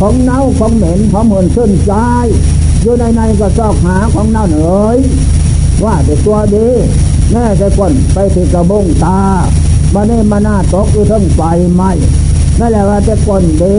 [0.00, 1.92] ของเน่าของเหม็นของเหมือนขึ้นใจ
[2.82, 4.98] อยู่ในในก็ซอกหาของเน่าเหนื่อย
[5.84, 6.68] ว่าแต่ตัวดี
[7.32, 9.20] แน่ใจคนไปที่กระบงตา
[9.94, 11.40] มาเน่มาหน้าตกอยู่ทั้งไฟ
[11.74, 11.82] ไหม
[12.58, 13.78] นั่นแหละว่าแต่คนดี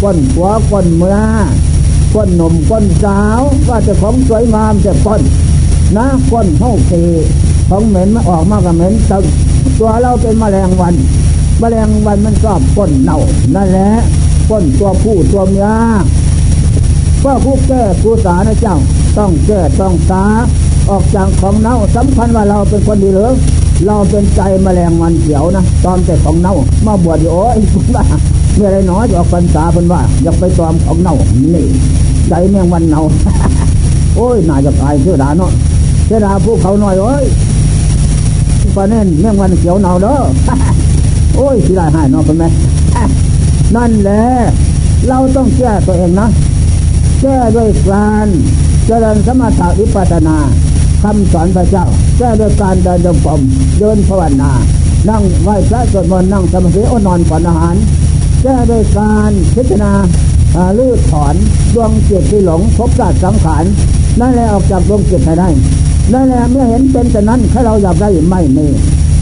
[0.00, 1.18] คนหัวคนเมื่อ
[2.14, 5.20] คนหนุ่มคนสาวว่าจะของสวยงามจะคน
[5.96, 7.04] นะคนเท่าที
[7.68, 9.24] ของเหม็นมาออกมากกับเหม็นตึง
[9.78, 10.94] ตัวเราเป็นแมลงวัน
[11.60, 13.18] แมลงวันมันชอบก้นเน่า
[13.54, 13.88] นั่นแหละ
[14.50, 15.68] ก้นตัวผู้ตัวเมีย
[17.24, 18.76] ก็ผู้แก้ผู้สานะเจ้า
[19.18, 20.22] ต้องแก้ต้องสา
[20.90, 23.32] ออกจากของเน่าสำคัญว่าเราเป็นคนดีหรือ
[23.86, 26.54] เราเป็นใจแมลงวันเขียวนะตอมแต่ของเน่า
[26.86, 28.04] มาบวชอยู่โอ้ยคุณว่า
[28.54, 31.16] เมื่อไรน้อยจะออกพรรษาเป็นว่า อยากไปตอมของเน่า
[31.54, 31.66] นี่
[32.28, 33.02] ใจแมงวันเน่า
[34.16, 35.52] โอ้ยน่าจะตายเชื่อดาเนาะ
[36.06, 37.24] เชื่อดาผู้เขาหน่อยโอ้ย
[38.76, 40.16] ปาเน่นแมงวันเขียวเนาเด้อ
[41.36, 42.44] โอ้ยสิได้หายนาะเป็นไหม
[43.76, 44.24] นั่นแหละ
[45.08, 46.28] เราต้องแก้ตัวเองนะ
[47.20, 48.26] แก้ด้วยการ
[48.86, 50.36] เจริญสมถะวิปัสนา
[51.02, 51.84] คำสอนพระเจ้า
[52.18, 53.40] แก้ด้วยการเดินจงกรม
[53.78, 54.52] เดินภาวนา
[55.08, 57.76] นั่งไหว้พระสวดมนต์นั่งสมาธิอนอนก่อนอาหาร
[58.42, 59.92] แก้ด้วยการพิจารณา
[60.78, 61.34] ลื้อถอน
[61.74, 63.64] ดวงจิตที่หลงพบศาสตร์สังขาร
[64.20, 65.48] นั่นแหละออกจากดวงจิตให้ได้
[66.12, 68.66] นั่นแหละเมื่อเห็นเป็นแต่นั้นถ้าเราอยากได้ไม่มี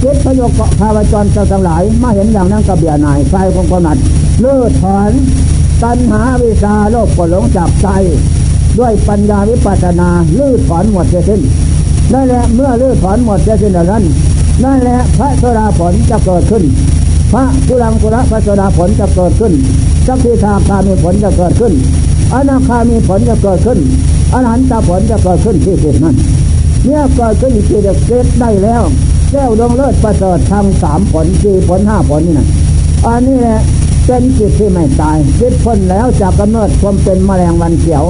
[0.03, 3.99] จิตพยกภาวจรเจ้าทั้งหลาย มาเห็นอย่างนั้นกับเบียนายใจของคนนัด
[4.43, 5.11] ลื้อถอน
[5.83, 7.89] ตัณหาวิชาโลกก็หลงจับใจ
[8.79, 10.09] ด้วยปัญญาวิปัสนา
[10.39, 11.41] ลื้อถอนหมดเสียสิ้น
[12.13, 14.05] นั่นแหละเมื่อลื้อถอนหมดเสียสิ้นนั้น
[14.65, 16.63] นั่นแหละพระโสดาผลจะเกิดขึ้น
[17.33, 19.53] พระกุลังกุระพระโสดาผลจะเกิดขึ้น
[20.07, 21.73] สักพิทาคามีผลจะเกิดขึ้น
[22.33, 23.79] อนาคามีผลจะเกิดขึ้น
[24.33, 26.17] อรหันตผลจะเกิดขึ้นที่สุดนั้น
[26.85, 28.83] เนี่ยเกิดขึ้นอีกทีเดียวเกิดได้แล้ว
[29.31, 32.49] แก้วดวงเลิศประเสริฐทางสามผลสี่ผลห้าผลนี่นะ
[33.07, 33.61] อันนี้แหละ
[34.07, 38.05] เป็นจิตที่ไม่ตายจิตพ้นแล้วจากกำเนิดความเป็นแมลงวันเขียว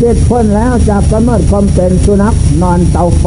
[0.00, 3.26] จิตพ้นแล้วจากกำเนิดความเป็นสุนัขนอนเตาไฟ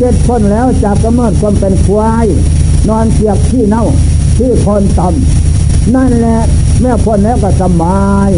[0.00, 2.26] จิตพ้นแล้วจากกำเนิดความเป็นควาย
[2.88, 3.84] นอนเสียบที่เน่า
[4.38, 6.40] ที่คนต่ำนั่นแหละ
[6.80, 8.30] เมื่อพ้นแล้วก็สบาย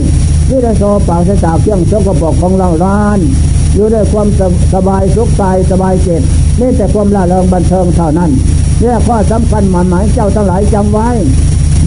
[0.48, 3.18] ที่ได้โซปากจากเครื่องชกกระบอกของเราร้าน
[3.74, 4.28] อยู่ด้วยความ
[4.74, 6.22] สบายสุขใจสบายเจต
[6.60, 8.30] นี่แต่ความละเริงบันเทิงเท่านั้น
[8.80, 11.08] เนี่ยข้อสำคัญหมายหมายเจ้าทั้งหลายจำไว้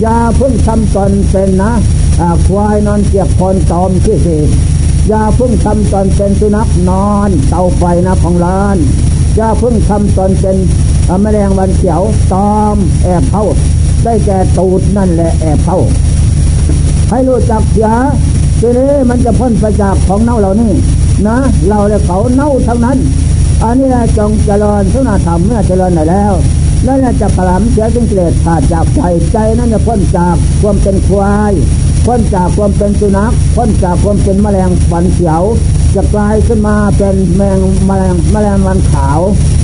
[0.02, 1.72] อย่าพึ่งทำตนเป็นนะ
[2.48, 4.42] ควายนอนเกียบคนตอมที่สี่
[5.08, 8.78] อย่าพึ่งทำตนเป็นสุนัขนอนเตาไฟนะของร้าน
[9.36, 10.58] อย่าพึ่งทำตนเป็น
[11.22, 12.02] แมลงวันเขียว
[12.34, 13.46] ตอมแอบเข้า
[14.04, 15.80] ได้แก่ตูดนั่นแหละแอบเข้า
[17.10, 17.90] ให้รู้จักเสีย
[18.60, 20.72] ทีนี้มันจะพ้นไปจากของเน่าเหล่านี้
[21.28, 22.98] นะ เราและเขาเน่าทั้งนั้น
[23.64, 26.34] อันนี้แหละจงเจริญสุนาธรรมเมื่อเจริญหน่อยแล้ว
[26.88, 29.02] นั่นแหละจะกระลำเสียจึงเกลียดขาดจากใจ
[29.32, 31.54] ใจนั่นจะพ้นจากความเป็นควาย
[32.06, 35.44] พ้นจากความเป็นสุนัขพ้นจากความเป็นแมลงฝันเขียว
[35.96, 39.20] จะกลายขึ้นมาเป็นแมงแมลงแมลงวันขาว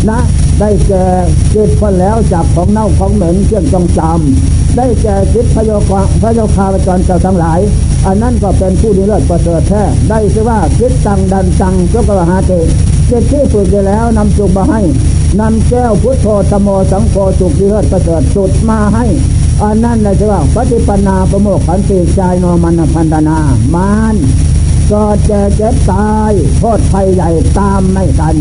[0.10, 0.20] นะ
[0.60, 1.06] ได้แก่
[1.54, 5.92] จิตพ้นแล้วจากของเน่าของเหม็นเครื่องจงจำได้แก่จิตพโยค
[6.22, 7.60] พโยคาประจรเจ้าทั้งหลาย
[8.06, 12.52] อันนั้นก็เป็นผู้ดีเลิศประเสริฐแท้ได้ชื่อว่าจิตตังดันตังเจ้ากระหาเต
[13.10, 14.82] จิตที่ฝึกไปแล้วนำจุกมาให้
[15.40, 19.06] นำแก้วพุทโธธโมสังโฆจุกดีเลิศประเสริฐสุดมาให้
[19.64, 23.38] อันนั้นนะจะว่าปฏิปนาประโมกขันติใจโนมันพันธนา
[23.74, 24.16] มาน
[24.92, 28.36] ก็จะเจ็บตายโทษภัยใหญ่ตามไม่ทัน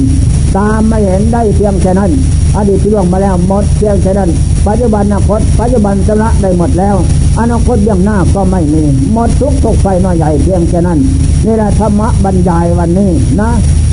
[0.57, 2.11] ตามไม่เห็นได้เพียงแค่นั้น
[2.57, 4.31] อดีตที่ล่วงมาแล้วหมดเพียงแค่นั้น
[4.67, 6.97] ปัจจุบันอนาคต ปัจจุบันชำระได้หมดแล้ว
[7.41, 8.83] อนาคตเบื้องหน้าก็ไม่มี
[9.13, 10.99] หมดทุกทุกไฟน้อยใหญ่เพียงแค่นั้น
[11.45, 13.51] นี่แหละธรรมะบรรยายวันนี้นะ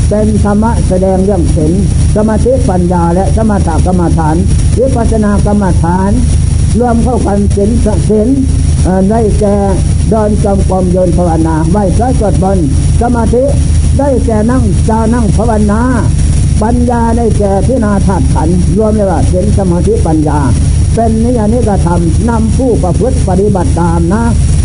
[0.10, 1.72] เป็นธรรมะแสดงเรื่องศีล
[2.16, 4.36] สมาธิปัญญาและสมถกรรมฐาน
[4.80, 6.12] วิปัสสนากรรมฐาน
[6.80, 7.70] รวมเข้ากันศีล
[8.10, 8.28] ศีล
[9.10, 9.56] ได้แก่
[10.10, 12.68] เดินจำกรมโยนภาวนาไหวพระสวดมนต์
[13.02, 13.44] สมาธิ
[13.98, 15.82] ได้แก่นั่งจานั่งภาวนา
[16.64, 20.40] ปัญญาได้แก่พิณาธาตุขันรวมเลยว่าศีลสมาธิปัญญา
[20.96, 24.24] เป็นนิยานิกระทำนำผู้ประพฤติปฏิบัติตามนะ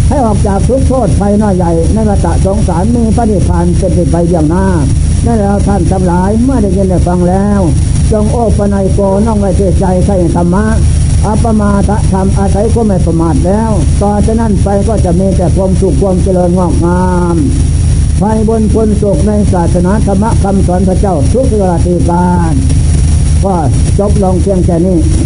[0.09, 4.67] ให้ออกจากทุกโทษภัยน้อยใหญ่ ในวัฏสงสารมีปฏิพานเป็นไปอย่างหน้า
[5.27, 7.61] นั่นแล้วท่านทั้งหลายเมื่อได้ยินได้ฟังแล้ว
[8.13, 10.65] จงโอปนัยโกน้องไว้ใจใส่ธรรมะ
[11.27, 13.71] อัปมาทะธรรมอาศัยก็ไม่ประมาทแล้ว
[14.03, 17.37] ต่อจากนั้นไปก็จะมีแต่ความสุขความเจริญงอกงาม
[18.21, 22.55] ไฟบนคนสุขในศาสนาธรรมะคำสอนพระเจ้าทุกเวลาตีการ
[23.45, 23.55] ก็
[23.99, 24.99] จบลงเพียงแค่นี้